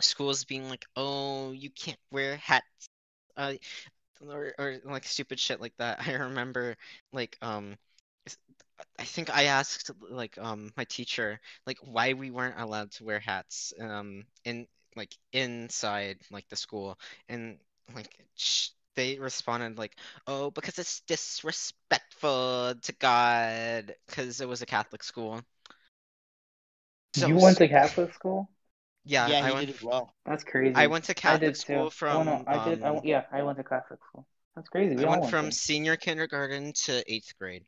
[0.00, 2.88] schools being like, oh, you can't wear hats,
[3.36, 3.54] uh,
[4.26, 6.00] or or like stupid shit like that.
[6.06, 6.76] I remember
[7.12, 7.76] like um,
[8.98, 13.20] I think I asked like um my teacher like why we weren't allowed to wear
[13.20, 14.66] hats um in
[14.96, 16.98] like inside like the school
[17.28, 17.58] and
[17.94, 19.96] like sh they responded like,
[20.26, 25.40] oh, because it's disrespectful to God because it was a Catholic school.
[27.14, 28.48] So- you went to Catholic school?
[29.04, 29.66] Yeah, yeah, I went.
[29.68, 30.12] did as well.
[30.26, 30.74] That's crazy.
[30.74, 31.96] I went to Catholic school too.
[31.96, 32.18] from.
[32.18, 32.82] oh no, I did.
[32.82, 34.26] I, um, yeah, I went to Catholic school.
[34.56, 34.96] That's crazy.
[34.96, 35.52] We I all went went from there.
[35.52, 37.64] senior kindergarten to eighth grade.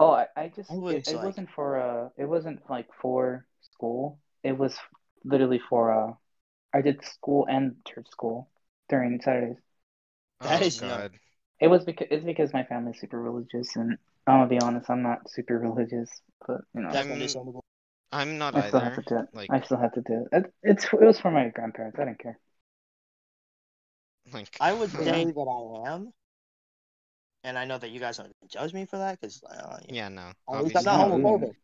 [0.00, 3.46] Oh, I, I just I was it, it wasn't for uh it wasn't like for
[3.60, 4.18] school.
[4.42, 4.76] It was
[5.24, 6.14] literally for uh
[6.74, 8.48] I did school and church school
[8.88, 9.58] during Saturdays.
[10.42, 11.08] That oh is nuts.
[11.10, 11.18] God.
[11.60, 15.02] It was because it's because my family's super religious and I'm gonna be honest, I'm
[15.02, 16.10] not super religious,
[16.46, 17.64] but you know I'm- understandable.
[18.12, 19.26] I'm not I still have to do it.
[19.32, 20.38] Like, I still have to do it.
[20.46, 20.54] it.
[20.62, 21.98] It's it was for my grandparents.
[21.98, 22.38] I didn't care.
[24.32, 25.14] like I would Yeah.
[25.14, 26.12] say that I am,
[27.44, 30.08] and I know that you guys don't judge me for that because uh, you yeah,
[30.08, 30.32] no.
[30.52, 31.54] at least I'm not homophobic.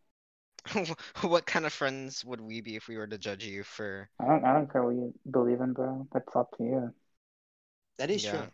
[1.23, 4.09] what kind of friends would we be if we were to judge you for?
[4.21, 6.07] I don't I don't care what you believe in, bro.
[6.13, 6.95] That's up to you.
[7.99, 8.25] That is Yeah.
[8.25, 8.51] true.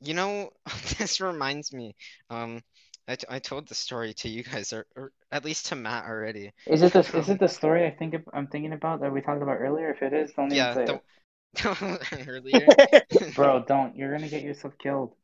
[0.00, 0.50] You know,
[0.98, 1.94] this reminds me.
[2.30, 2.62] Um,
[3.06, 6.04] I, t- I told the story to you guys, or, or at least to Matt
[6.04, 6.52] already.
[6.66, 9.42] Is it the is it the story I think I'm thinking about that we talked
[9.42, 9.90] about earlier?
[9.90, 11.04] If it is, don't Yeah, even say the- it.
[12.28, 12.74] earlier.
[13.34, 13.96] Bro, don't.
[13.96, 15.14] You're gonna get yourself killed.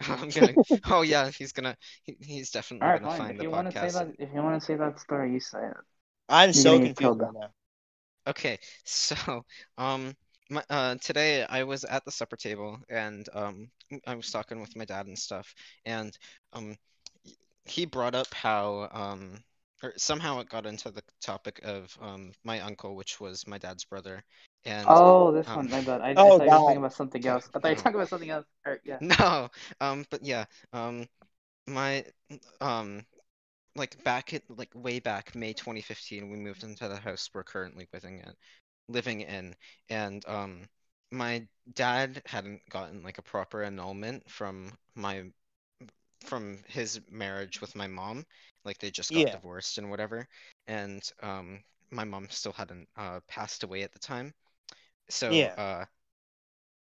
[0.00, 0.56] I'm gonna.
[0.90, 1.76] Oh yeah, he's gonna.
[2.02, 3.26] He, he's definitely All right, gonna fine.
[3.26, 3.90] find If the you want to say podcast.
[3.90, 5.76] that, if you want to say that story, you say it.
[6.28, 7.50] I'm You're so gonna get confused right now.
[8.26, 9.44] Okay, so
[9.78, 10.14] um,
[10.50, 13.68] my, uh, today I was at the supper table and um,
[14.06, 16.16] I was talking with my dad and stuff, and
[16.52, 16.76] um,
[17.64, 19.38] he brought up how um,
[19.82, 23.84] or somehow it got into the topic of um my uncle, which was my dad's
[23.84, 24.24] brother,
[24.64, 25.70] and Oh, this um, one.
[25.70, 26.00] My bad.
[26.00, 26.60] I, I Oh, thought you were God.
[26.60, 27.48] talking about something else.
[27.54, 27.82] I thought you were No.
[27.82, 28.46] talking about something else.
[28.66, 29.00] All right, yeah.
[29.00, 31.06] No, um, but yeah, um,
[31.66, 32.04] my,
[32.60, 33.04] um,
[33.76, 37.88] like back at like way back May 2015, we moved into the house we're currently
[37.92, 38.32] living in,
[38.88, 39.54] living in,
[39.90, 40.68] and um,
[41.10, 45.24] my dad hadn't gotten like a proper annulment from my,
[46.24, 48.24] from his marriage with my mom,
[48.64, 49.30] like they just got Yeah.
[49.30, 50.26] divorced and whatever,
[50.66, 54.32] and um, my mom still hadn't uh passed away at the time,
[55.10, 55.56] so Yeah.
[55.56, 55.84] uh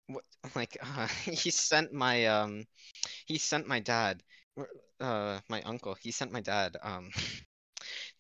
[0.08, 0.24] what
[0.56, 2.66] like uh, he sent my um
[3.26, 4.22] he sent my dad
[5.00, 7.10] uh my uncle he sent my dad um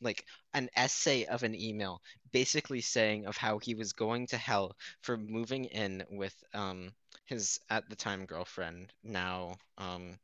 [0.01, 4.75] like an essay of an email basically saying of how he was going to hell
[5.01, 6.91] for moving in with um
[7.25, 10.17] his at the time girlfriend now um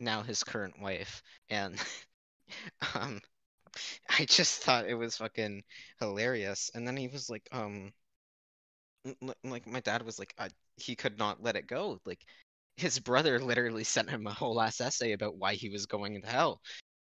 [0.00, 1.22] now his current wife.
[1.50, 1.78] And
[2.94, 3.20] um
[4.10, 5.64] I just thought it was fucking
[6.00, 6.70] hilarious.
[6.74, 7.92] And then he was like um
[9.42, 11.98] like my dad was like I, he could not let it go.
[12.04, 12.20] Like
[12.76, 16.26] his brother literally sent him a whole ass essay about why he was going to
[16.28, 16.60] hell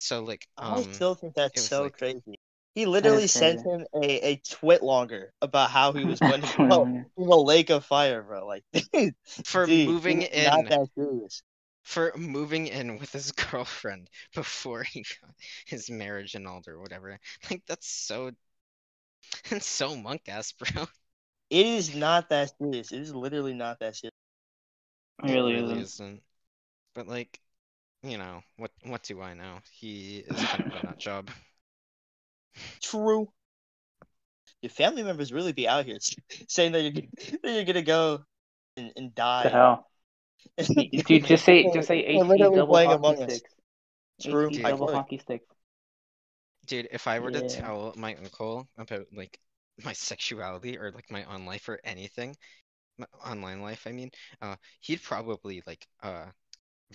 [0.03, 2.39] so like I um still think that's so like- crazy.
[2.75, 7.11] He literally sent him a, a TwitLonger about how he was going to go Well,
[7.17, 8.47] in the lake of fire, bro.
[8.47, 11.43] Like, dude, for dude, moving it's not in that serious.
[11.83, 15.31] for moving in with his girlfriend before he got
[15.65, 17.19] his marriage annulled or whatever.
[17.49, 18.31] Like that's so
[19.49, 20.87] that's so monk ass, bro.
[21.49, 22.91] It is not that serious.
[22.91, 24.11] It is literally not that serious.
[25.23, 25.93] It really, It really isn't.
[25.99, 26.23] isn't.
[26.95, 27.41] But like,
[28.03, 29.59] you know, what what do I know?
[29.71, 31.29] He is kind of a nut job.
[32.81, 33.31] True.
[34.61, 35.99] Your family members really be out here
[36.47, 37.03] saying that you're
[37.43, 38.25] that you're gonna go
[38.77, 39.49] and, and The die.
[39.49, 39.89] hell,
[41.05, 41.25] dude!
[41.25, 43.43] Just say, just say They're HD literally double hockey Among Us.
[44.21, 45.45] True, HD I double hockey sticks.
[46.65, 49.39] Dude, if I were to tell my uncle about like
[49.83, 52.35] my sexuality or like my on life or anything,
[52.97, 56.31] my online life, I mean, uh, he'd probably like uh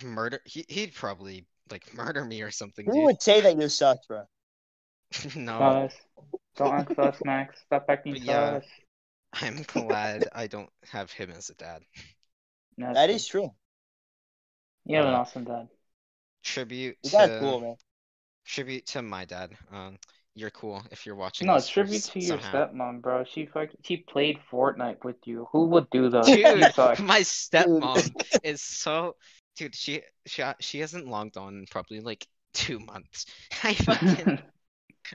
[0.03, 0.41] murder.
[0.45, 3.05] He he'd probably like murder me or something, Who dude.
[3.05, 4.27] would say that you're sus, bro?
[5.35, 5.93] No, Sus.
[6.55, 7.59] Don't act sus, Max.
[7.61, 8.57] Stop acting But yeah.
[8.57, 8.63] sus.
[9.33, 11.83] I'm glad I don't have him as a dad.
[12.77, 13.25] No, That it's is true.
[13.27, 13.53] true.
[14.83, 15.69] You have an Uh, awesome dad.
[16.43, 17.75] Tribute You to cool, man.
[18.45, 19.57] tribute to my dad.
[19.71, 19.99] Um,
[20.35, 22.39] you're cool if you're watching No, this tribute to your somehow.
[22.39, 23.25] stepmom, bro.
[23.25, 25.49] She fuck, she played Fortnite with you.
[25.51, 26.31] Who would do that?
[26.31, 29.15] Dude, my stepmom is so
[29.59, 29.75] dude.
[29.75, 33.25] She she she hasn't logged on in probably like two months.
[33.63, 34.39] I fucking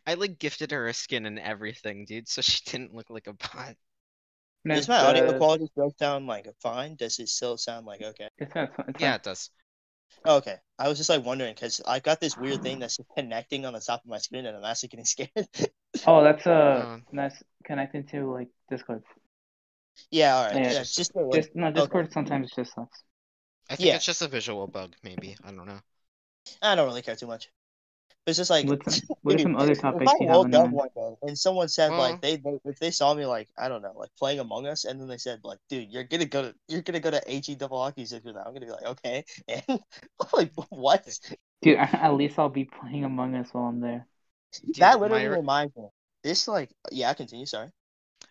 [0.07, 3.34] I like gifted her a skin and everything, dude, so she didn't look like a
[3.34, 3.76] bot.
[4.64, 6.97] Man, Does my audio uh, quality still sound like fine?
[6.97, 8.28] Does it still sound like okay?
[8.38, 9.51] It's not, it's Yeah, not, it does.
[10.24, 10.57] Oh, okay.
[10.78, 13.74] I was just like wondering because I got this weird thing that's just connecting on
[13.74, 15.30] the top of my screen and I'm actually getting scared.
[16.07, 19.03] oh, that's uh, Um, that's connected to like Discord.
[20.11, 20.57] yeah, all right.
[20.57, 23.03] Yeah, Yeah, just- just, just Just no, Discord sometimes just sucks.
[23.71, 23.97] I think Yeah.
[23.97, 25.37] it's just a visual bug, maybe.
[25.45, 25.81] I don't know.
[26.62, 27.51] I don't really care too much.
[28.27, 30.37] It's just like What some, what are dude, some other if topics I you have
[30.37, 33.27] woke up one day and someone said Well- like they, they if they saw me
[33.27, 36.05] like I don't know like playing Among Us and then they said like dude you're
[36.05, 38.73] gonna go to you're gonna go to HE double hockey after that I'm gonna be
[38.73, 39.81] like okay and
[40.33, 41.07] like what
[41.62, 44.07] Dude, at least I'll be playing Among Us while I'm there.
[44.73, 45.85] Dude, that literally my reminds me
[46.23, 47.69] this like yeah continue sorry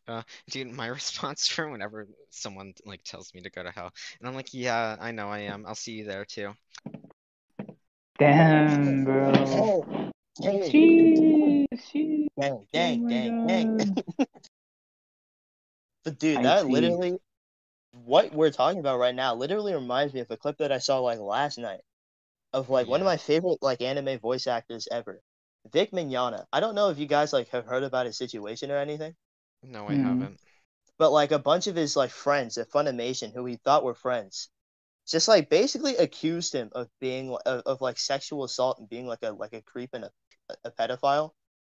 [0.07, 4.27] Uh, dude, my response for whenever someone like tells me to go to hell, and
[4.27, 5.65] I'm like, yeah, I know I am.
[5.65, 6.53] I'll see you there too.
[8.19, 9.31] Damn, bro.
[9.55, 9.85] oh,
[10.41, 12.27] dang, Jeez, jeez.
[12.39, 13.77] dang dang Oh my dang dang
[16.03, 16.67] but dude I that see.
[16.67, 17.17] literally
[18.05, 20.99] what we're talking about right now literally reminds me of a clip that I saw
[20.99, 21.81] like last night
[22.53, 25.19] of like one of my favorite like anime voice actors ever,
[25.71, 26.45] Vic Mignogna.
[26.53, 29.15] I don't know if you guys like have heard about his situation or anything,
[29.63, 29.95] No, I Mhm.
[29.95, 30.39] haven't.
[30.99, 34.49] but like a bunch of his like friends at Funimation who he thought were friends,
[35.07, 39.23] just like basically accused him of being of, of like sexual assault and being like
[39.23, 40.11] a like a creep and a,
[40.65, 41.33] a pedophile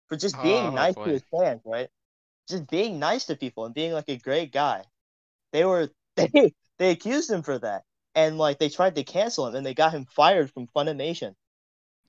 [0.07, 1.05] for just being Oh, nice boy.
[1.05, 1.89] to his fans, right?
[2.49, 4.85] Just being nice to people and being like a great guy.
[5.53, 7.85] They were they they accused him for that.
[8.15, 11.35] And like they tried to cancel him and they got him fired from Funimation.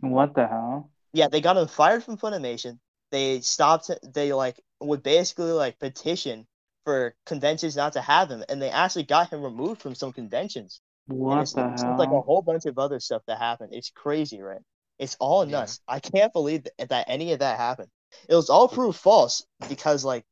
[0.00, 0.90] What the hell?
[1.12, 2.78] Yeah, they got him fired from Funimation.
[3.10, 6.46] They stopped they like would basically like petition
[6.84, 10.80] for conventions not to have him and they actually got him removed from some conventions.
[11.06, 13.70] What it's, the it's just, like a whole bunch of other stuff that happened.
[13.72, 14.60] It's crazy, right?
[14.98, 15.60] It's all Yeah.
[15.60, 15.80] nuts.
[15.88, 17.88] I can't believe that, that any of that happened.
[18.28, 20.24] It was all proved false because like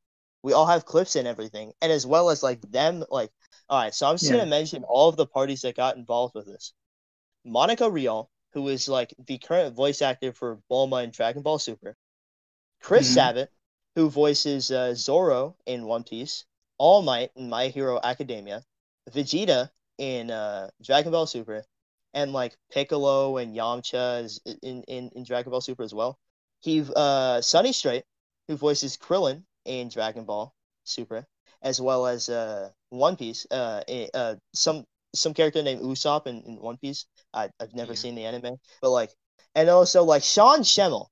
[0.42, 3.30] we all have clips and everything, and as well as like them like
[3.68, 3.94] all right.
[3.94, 4.38] So I'm just Yeah.
[4.38, 6.72] gonna mention all of the parties that got involved with this.
[7.44, 11.96] Monica Rial, who is like the current voice actor for Bulma in Dragon Ball Super.
[12.80, 13.14] Chris Mhm.
[13.14, 13.50] Sabat,
[13.96, 16.44] who voices uh, Zoro in One Piece.
[16.78, 18.64] All Might in My Hero Academia.
[19.10, 21.64] Vegeta in uh, Dragon Ball Super,
[22.14, 26.18] and like Piccolo and Yamcha is in, in, in Dragon Ball Super as well.
[26.60, 28.04] He uh Sonny Strait,
[28.48, 31.26] who voices Krillin in Dragon Ball Super,
[31.62, 34.84] as well as uh One Piece, uh, eh, uh some
[35.14, 37.06] some character named Usopp in, in One Piece.
[37.32, 37.96] I I've never Yeah.
[37.96, 39.10] seen the anime, but like,
[39.54, 41.08] and also like Sean Schemmel.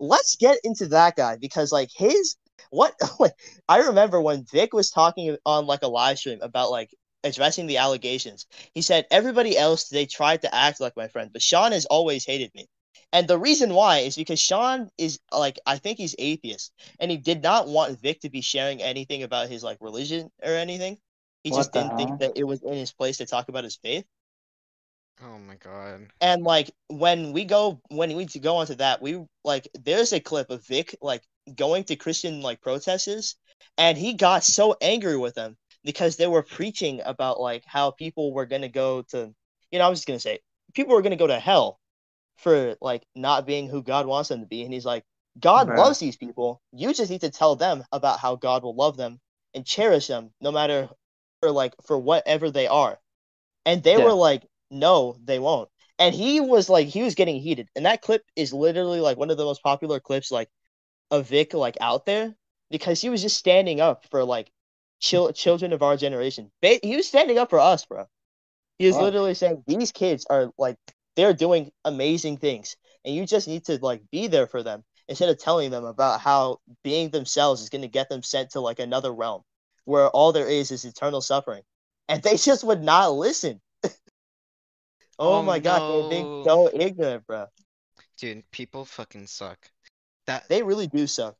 [0.00, 2.36] Let's get into that guy because like his
[2.70, 3.34] what like
[3.68, 6.90] I remember when Vic was talking on like a live stream about like
[7.24, 8.46] addressing the allegations.
[8.74, 12.24] He said, Everybody else, they tried to act like my friend, but Sean has always
[12.24, 12.68] hated me.
[13.12, 17.16] And the reason why is because Sean is like, I think he's atheist, and he
[17.16, 20.98] did not want Vic to be sharing anything about his like religion or anything.
[21.42, 23.76] He What just didn't think that it was in his place to talk about his
[23.76, 24.04] faith.
[25.24, 26.12] Oh my god.
[26.20, 30.50] And like when we go when we go onto that, we like there's a clip
[30.50, 31.22] of Vic like
[31.56, 33.36] going to Christian like protesters,
[33.78, 38.32] and he got so angry with them because they were preaching about like how people
[38.32, 39.34] were gonna go to
[39.70, 40.40] you know, I'm just gonna say
[40.74, 41.80] people were gonna go to hell
[42.38, 44.62] for like not being who God wants them to be.
[44.62, 45.04] And he's like,
[45.40, 45.76] God Bruh.
[45.76, 46.60] loves these people.
[46.72, 49.20] You just need to tell them about how God will love them
[49.54, 50.88] and cherish them no matter
[51.42, 52.98] or like for whatever they are.
[53.66, 54.04] And they Yeah.
[54.04, 55.70] were like, no, they won't.
[55.98, 57.68] And he was like, he was getting heated.
[57.76, 60.50] And that clip is literally like one of the most popular clips like
[61.10, 62.34] of Vic like out there
[62.70, 64.50] because he was just standing up for like
[65.00, 66.50] chil- children of our generation.
[66.62, 68.06] Ba- he was standing up for us, bro.
[68.78, 69.04] He was Wow.
[69.04, 70.76] literally saying these kids are like
[71.16, 75.28] they're doing amazing things, and you just need to like be there for them instead
[75.28, 78.78] of telling them about how being themselves is going to get them sent to like
[78.80, 79.42] another realm
[79.84, 81.62] where all there is is eternal suffering,
[82.08, 83.60] and they just would not listen.
[85.18, 86.44] Oh, Oh, my god, they're being no.
[86.44, 87.46] so ignorant, bro.
[88.16, 89.70] Dude, people fucking suck.
[90.26, 91.36] That They really do suck.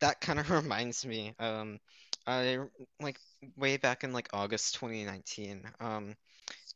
[0.00, 1.34] that kind of reminds me.
[1.38, 1.78] Um,
[2.26, 2.58] I
[3.00, 3.18] like
[3.56, 5.62] way back in like August 2019.
[5.80, 6.14] Um,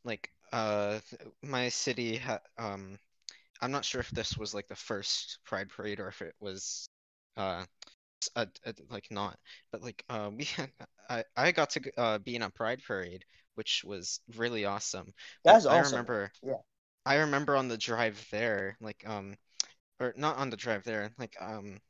[0.05, 1.01] like uh,
[1.43, 2.99] my city had um,
[3.63, 6.89] I'm not sure if this was like the first Pride Parade or if it was
[7.37, 7.65] uh,
[8.37, 9.39] a, a- like not,
[9.73, 10.71] but like uh, we had
[11.11, 13.25] I I got to uh be in a Pride Parade,
[13.57, 15.15] which was really awesome.
[15.45, 15.81] That's I awesome.
[15.81, 16.61] remember, Yeah.
[17.05, 19.37] I remember on the drive there, like um,
[20.01, 21.81] or not on the drive there, like um.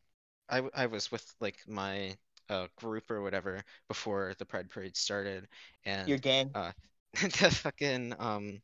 [0.51, 2.17] I, I was with like my
[2.51, 5.49] uh, group or whatever before the Pride Parade started,
[5.85, 6.55] and Your gang.
[6.55, 6.73] uh,
[7.15, 8.61] the fucking um,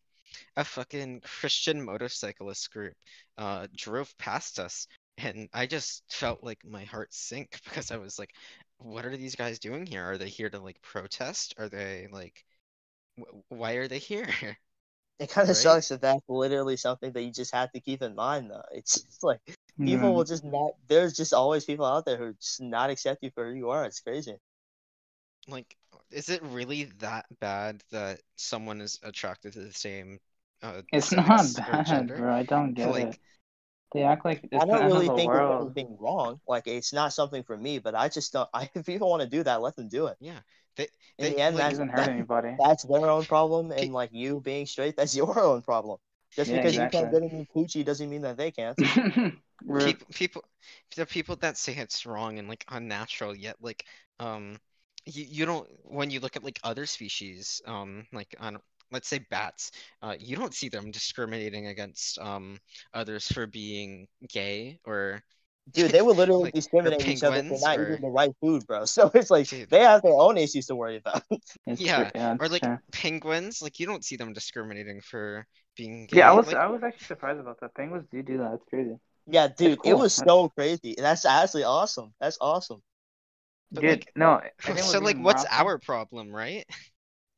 [0.56, 2.94] a fucking Christian motorcyclist group
[3.38, 4.86] uh drove past us,
[5.18, 8.30] and I just felt like my heart sink because I was like,
[8.78, 10.04] what are these guys doing here?
[10.12, 11.54] Are they here to like protest?
[11.58, 12.44] Are they like,
[13.48, 14.28] why are they here?
[15.18, 15.56] It kind of Right?
[15.56, 18.64] sucks that that's literally something that you just have to keep in mind, though.
[18.72, 19.40] It's just like
[19.84, 20.14] people Mm.
[20.14, 20.72] will just not.
[20.88, 23.84] There's just always people out there who just not accept you for who you are.
[23.86, 24.36] It's crazy.
[25.48, 25.76] Like,
[26.10, 30.20] is it really that bad that someone is attracted to the same
[30.62, 32.14] uh It's not sex or bad, gender?
[32.14, 32.32] bro.
[32.32, 33.18] I don't get Like, it.
[33.94, 35.60] They act like it's I don't really of the think there's world.
[35.60, 36.40] anything wrong.
[36.48, 38.48] Like it's not something for me, but I just don't.
[38.54, 40.18] I, if people want to do that, let them do it.
[40.20, 40.40] yeah,
[40.76, 42.58] they In the end, like It that's doesn't hurt that, anybody.
[42.58, 45.98] that's their own problem, and like you being straight, that's your own problem.
[46.36, 48.78] Just Yeah, because you can't get any coochie doesn't mean that they can't.
[49.78, 50.44] People people
[50.96, 53.84] the people that say it's wrong and like unnatural yet like
[54.20, 54.56] um
[55.06, 58.58] you, you don't when you look at like other species um like on
[58.90, 59.70] let's say bats
[60.02, 62.58] uh you don't see them discriminating against um
[62.92, 65.22] others for being gay or
[65.70, 68.66] Dude, they would literally like discriminate each other for not or eating the right food,
[68.66, 68.84] bro.
[68.86, 69.70] So it's like Dude.
[69.70, 71.22] they have their own issues to worry about.
[71.66, 72.10] Yeah.
[72.14, 72.78] Yeah, or like true.
[72.90, 75.46] penguins like you don't see them discriminating for
[75.76, 77.74] being gay Yeah, I was like I was actually surprised about that.
[77.74, 78.50] Penguins do do that.
[78.50, 78.96] That's crazy.
[79.28, 80.96] Yeah, dude, it was so crazy.
[80.98, 82.12] That's actually awesome.
[82.20, 82.82] That's awesome.
[83.70, 84.40] But, Dude, like, no.
[84.60, 86.66] So like what's more our problem right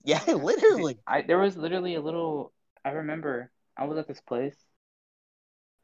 [0.04, 0.98] Yeah, literally.
[1.06, 2.52] I there was literally a little.
[2.84, 4.54] I remember I was at this place,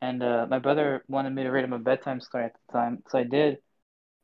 [0.00, 3.02] and uh, my brother wanted me to read him a bedtime story at the time,
[3.10, 3.58] so I did.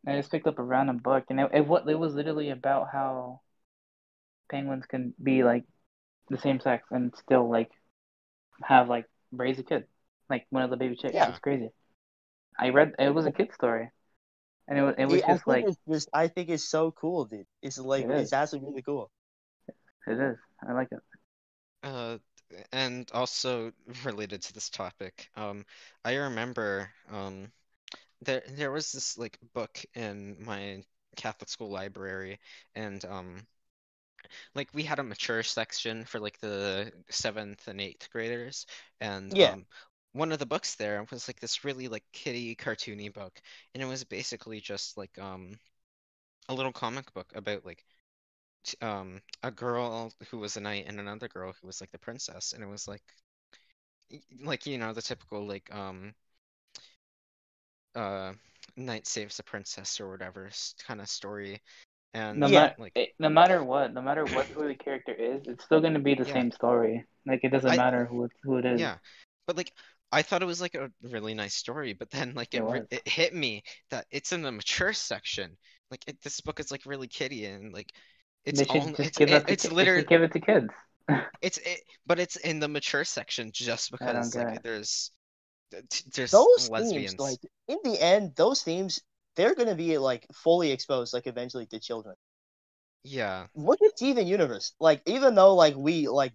[0.06, 2.50] And I just picked up a random book, and it it, what it was literally
[2.50, 3.40] about how
[4.50, 5.64] penguins can be like
[6.30, 7.70] the same sex and still like
[8.62, 9.84] have like raise a kid,
[10.30, 11.14] like one of the baby chicks.
[11.14, 11.28] Yeah.
[11.28, 11.70] It's crazy.
[12.58, 13.90] I read it was a kid story,
[14.68, 17.26] and it was it was Dude, just think like just I think it's so cool,
[17.26, 17.46] dude.
[17.62, 18.32] It's like It it's is.
[18.32, 19.10] actually really cool.
[20.06, 20.36] it is.
[20.68, 21.00] I like it.
[21.82, 22.18] Uh,
[22.72, 23.72] and also
[24.04, 25.64] related to this topic, um,
[26.04, 27.52] I remember um,
[28.22, 30.82] there there was this like book in my
[31.16, 32.40] Catholic school library,
[32.74, 33.46] and um,
[34.54, 38.66] like we had a mature section for like the seventh and eighth graders,
[39.00, 39.54] and Yeah.
[39.54, 39.66] um,
[40.12, 43.40] one of the books there was like this really like kiddie cartoony book,
[43.74, 45.58] and it was basically just like um,
[46.48, 47.84] a little comic book about like
[48.82, 52.52] um a girl who was a knight and another girl who was like the princess
[52.52, 53.02] and it was like
[54.42, 56.14] like you know the typical like um
[57.94, 58.32] uh
[58.76, 60.50] knight saves the princess or whatever
[60.86, 61.60] kind of story
[62.14, 62.48] and No Yeah.
[62.48, 65.80] matter like it, no matter what, no matter what who the character is, it's still
[65.80, 66.32] gonna be the Yeah.
[66.32, 67.04] same story.
[67.26, 68.80] Like it doesn't I- matter who it, who it is.
[68.80, 68.96] yeah
[69.46, 69.72] but like
[70.12, 73.08] I thought it was like a really nice story but then like it It it
[73.08, 75.56] hit me that it's in the mature section
[75.90, 77.92] like it, this book is like really kiddie and like
[78.46, 80.32] It's they should only just it's give it, it's ki- they should literally give it
[80.32, 80.72] to kids.
[81.42, 85.10] it's it, but it's in the mature section just because like there's
[86.14, 87.14] there's those lesbians.
[87.16, 87.38] themes, like
[87.68, 89.00] in the end, those themes
[89.36, 92.14] they're gonna be like fully exposed, like eventually to children.
[93.04, 94.72] yeah, Look at Steven Universe.
[94.80, 96.34] Like even though like we like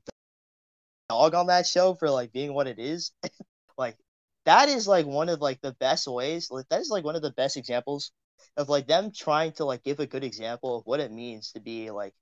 [1.09, 3.11] dog on that show for like being what it is,
[3.77, 3.97] like
[4.45, 6.49] that is like one of like the best ways.
[6.51, 8.11] Like that is like one of the best examples
[8.57, 11.59] of like them trying to like give a good example of what it means to
[11.59, 12.13] be like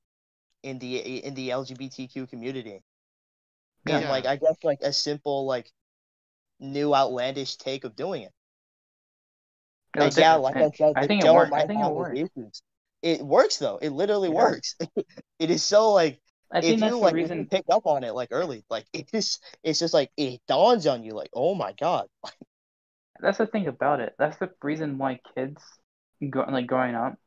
[0.64, 2.82] in the in the LGBTQ community.
[3.90, 4.08] And Yeah.
[4.08, 5.70] like I guess like a simple like
[6.60, 8.34] new outlandish take of doing it.
[9.98, 11.54] And yeah, like I And said, I think it worked.
[11.56, 12.30] I think it have its worked.
[12.38, 12.62] issues.
[13.02, 13.78] It works though.
[13.82, 14.36] It literally It does.
[14.36, 14.76] works.
[15.40, 16.20] it is so like
[16.52, 17.52] I if think you that's the like if you reason.
[17.52, 21.04] pick up on it like early, like it is it's just like it dawns on
[21.04, 22.08] you like, oh my god.
[23.22, 24.16] That's the thing about it.
[24.18, 25.79] That's the reason why kids,
[26.28, 27.18] go, like growing up,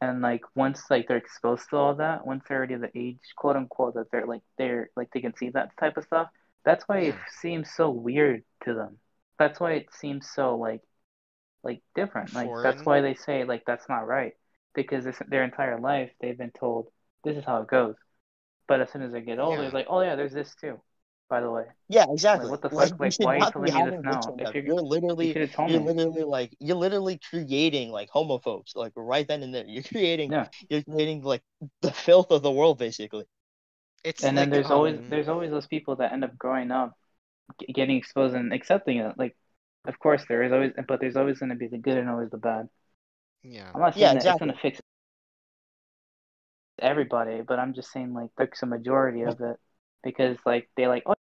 [0.00, 3.56] and like once like they're exposed to all that, once they're already the age, quote
[3.56, 6.28] unquote, that they're like they're like they can see that type of stuff.
[6.64, 8.98] That's why it seems so weird to them.
[9.38, 10.80] That's why it seems so like
[11.64, 12.34] like different.
[12.34, 14.34] Like that's why they say like that's not right
[14.74, 16.88] because this, their entire life they've been told
[17.24, 17.96] this is how it goes.
[18.68, 19.68] But as soon as they get older, Yeah.
[19.68, 20.80] it's like, oh yeah, there's this too.
[21.32, 22.50] By the way, Yeah, exactly.
[22.50, 23.00] what the Like, fuck?
[23.00, 24.34] you Like, why are you telling me this now?
[24.38, 29.26] If you're- You're literally should you're literally like you're literally creating like homophobes like right
[29.28, 29.66] then and there.
[29.66, 30.48] You're creating Yeah.
[30.70, 31.42] you're creating like
[31.82, 33.26] the filth of the world basically.
[34.04, 36.70] it's and then like, there's always um, there's always those people that end up growing
[36.70, 36.96] up
[37.60, 39.36] g- getting exposed and accepting it like
[39.86, 42.30] of course there is always but there's always going to be the good and always
[42.30, 42.68] the bad
[43.42, 44.28] yeah i'm not saying Yeah, exactly.
[44.28, 44.80] it's going to fix
[46.80, 49.56] everybody but i'm just saying like there's a majority of it
[50.02, 51.14] because like they like oh,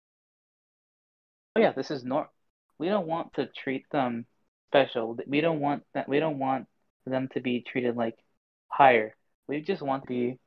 [1.56, 2.32] oh yeah this is normal
[2.80, 4.26] we don't want to treat them
[4.70, 5.18] special.
[5.28, 6.68] We don't want that we don't want
[7.06, 8.16] them to be treated like
[8.70, 9.16] higher.
[9.48, 10.40] We just want to be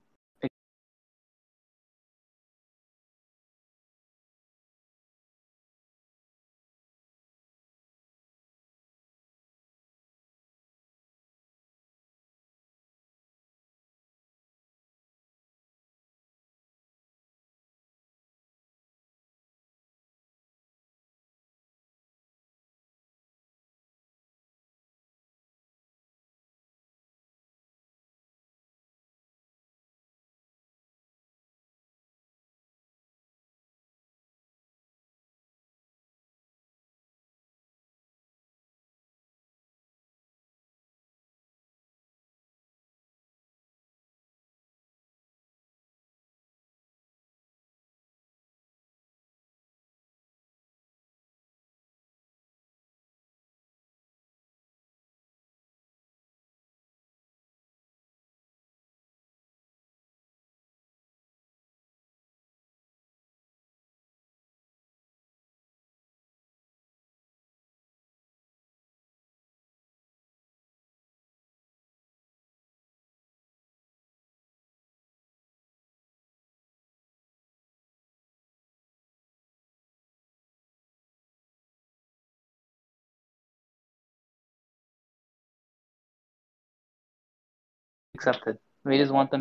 [88.14, 89.40] accepted we just want them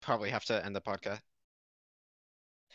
[0.00, 1.20] probably have to end the podcast.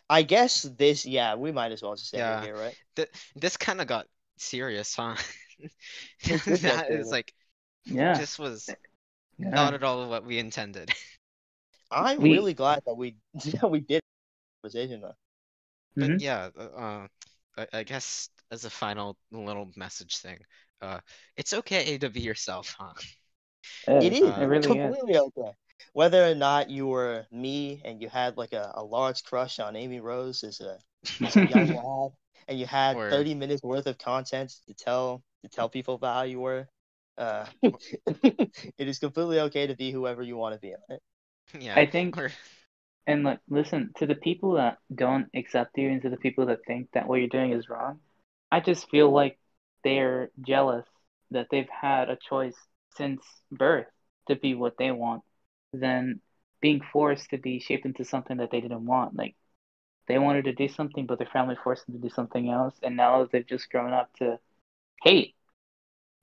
[0.09, 2.41] I guess this yeah, we might as well just end Yeah.
[2.41, 2.75] it here, right?
[2.95, 4.07] Th- this kind of got
[4.37, 5.15] serious, huh?
[6.27, 7.05] It did get that serious.
[7.05, 7.33] is like
[7.85, 8.69] yeah, this was
[9.37, 9.49] yeah.
[9.51, 10.91] not at all what we intended.
[11.91, 13.15] I'm We- really glad that we
[13.61, 14.01] that we did
[14.61, 15.15] conversation though.
[15.99, 16.19] But Mhm.
[16.19, 17.07] yeah, uh,
[17.57, 20.39] I, I guess as a final little message thing,
[20.81, 20.99] uh,
[21.37, 22.93] it's okay to be yourself, huh?
[23.87, 25.51] It is Uh, it really is completely okay.
[25.93, 29.75] Whether or not you were me and you had like a, a large crush on
[29.75, 30.77] Amy Rose as a,
[31.25, 32.11] as a young lad,
[32.47, 36.15] and you had Or- 30 minutes worth of content to tell to tell people about
[36.15, 36.67] how you were,
[37.17, 40.75] uh, it is completely okay to be whoever you want to be.
[40.89, 40.99] Right?
[41.57, 41.75] Yeah.
[41.79, 42.31] I think- or-
[43.07, 46.59] And like, listen to the people that don't accept you, and to the people that
[46.67, 47.99] think that what you're doing is wrong.
[48.51, 49.39] I just feel like
[49.83, 50.85] they're jealous
[51.31, 52.57] that they've had a choice
[52.95, 53.21] since
[53.51, 53.87] birth
[54.27, 55.23] to be what they want,
[55.73, 56.21] than
[56.61, 59.15] being forced to be shaped into something that they didn't want.
[59.15, 59.35] Like
[60.07, 62.97] they wanted to do something, but their family forced them to do something else, and
[62.97, 64.39] now they've just grown up to
[65.03, 65.35] hate,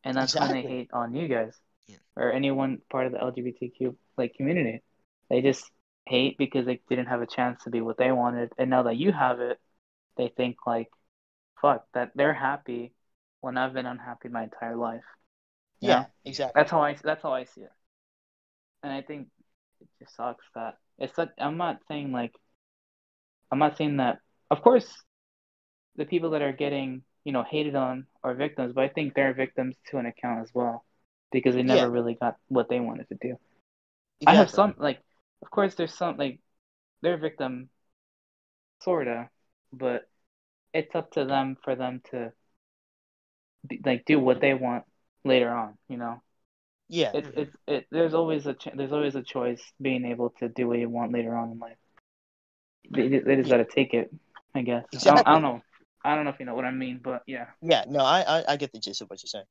[0.05, 1.55] and that's when they hate on you guys
[1.87, 1.97] Yeah.
[2.17, 4.83] or anyone part of the LGBTQ like community.
[5.29, 5.71] They just
[6.07, 8.97] hate because they didn't have a chance to be what they wanted, and now that
[8.97, 9.61] you have it,
[10.17, 10.91] they think like,
[11.61, 12.93] "Fuck that." They're happy
[13.41, 15.05] when I've been unhappy my entire life.
[15.81, 16.07] Yeah, Yeah.
[16.25, 16.55] exactly.
[16.55, 17.73] That's how I that's how I see it,
[18.83, 19.29] and I think
[19.81, 22.33] it just sucks that it's not, I'm not saying like
[23.51, 24.21] I'm not saying that
[24.51, 24.87] of course
[25.97, 29.35] the people that are getting you know hated on are victims, but I think they're
[29.35, 30.85] victims to an account as well
[31.33, 31.91] because they never Yeah.
[31.91, 33.37] really got what they wanted to do.
[34.27, 35.01] I have some like
[35.43, 36.41] of course there's some like
[37.03, 37.71] they're a victim
[38.81, 39.29] sorta,
[39.73, 40.09] but
[40.75, 42.33] it's up to them for them to
[43.69, 44.85] be, like do what they want
[45.27, 46.23] later on, you know.
[46.89, 47.13] Yeah.
[47.13, 47.35] It's Mhm.
[47.37, 50.79] it's it there's always a ch- there's always a choice being able to do what
[50.79, 51.79] you want later on in life.
[52.91, 54.11] They, they just gotta take it,
[54.55, 54.85] I guess.
[55.07, 55.63] I, don't, I don't know.
[56.05, 57.47] I don't know if you know what I mean, but yeah.
[57.63, 57.85] Yeah.
[57.89, 59.47] No, I, I I get the gist of what you're saying.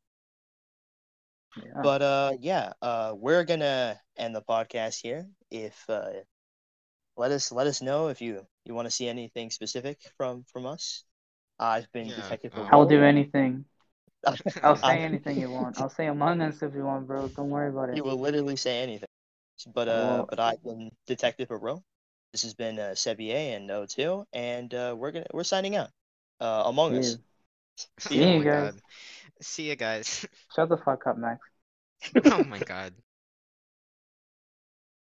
[1.55, 1.83] yeah.
[1.83, 5.27] But uh, yeah, uh, we're gonna end the podcast here.
[5.51, 6.09] If uh,
[7.17, 10.65] let us let us know if you you want to see anything specific from from
[10.65, 11.03] us.
[11.59, 13.65] I've been Yeah, Detective um, I'll do anything.
[14.63, 15.79] I'll say anything you want.
[15.79, 17.27] I'll say Among Us if you want, bro.
[17.27, 17.97] Don't worry about it.
[17.97, 19.07] You will literally say anything.
[19.73, 21.83] But uh, Well- but I've been Detective Parole.
[22.31, 25.89] This has been uh, Sebbyeh and O2, and uh, we're gonna we're signing out.
[26.41, 27.17] Uh, Among Us.
[27.99, 28.73] See oh you my guys.
[28.73, 28.81] god.
[29.41, 30.25] See you guys.
[30.55, 31.39] Shut the fuck up, Max.
[32.25, 32.93] oh my god.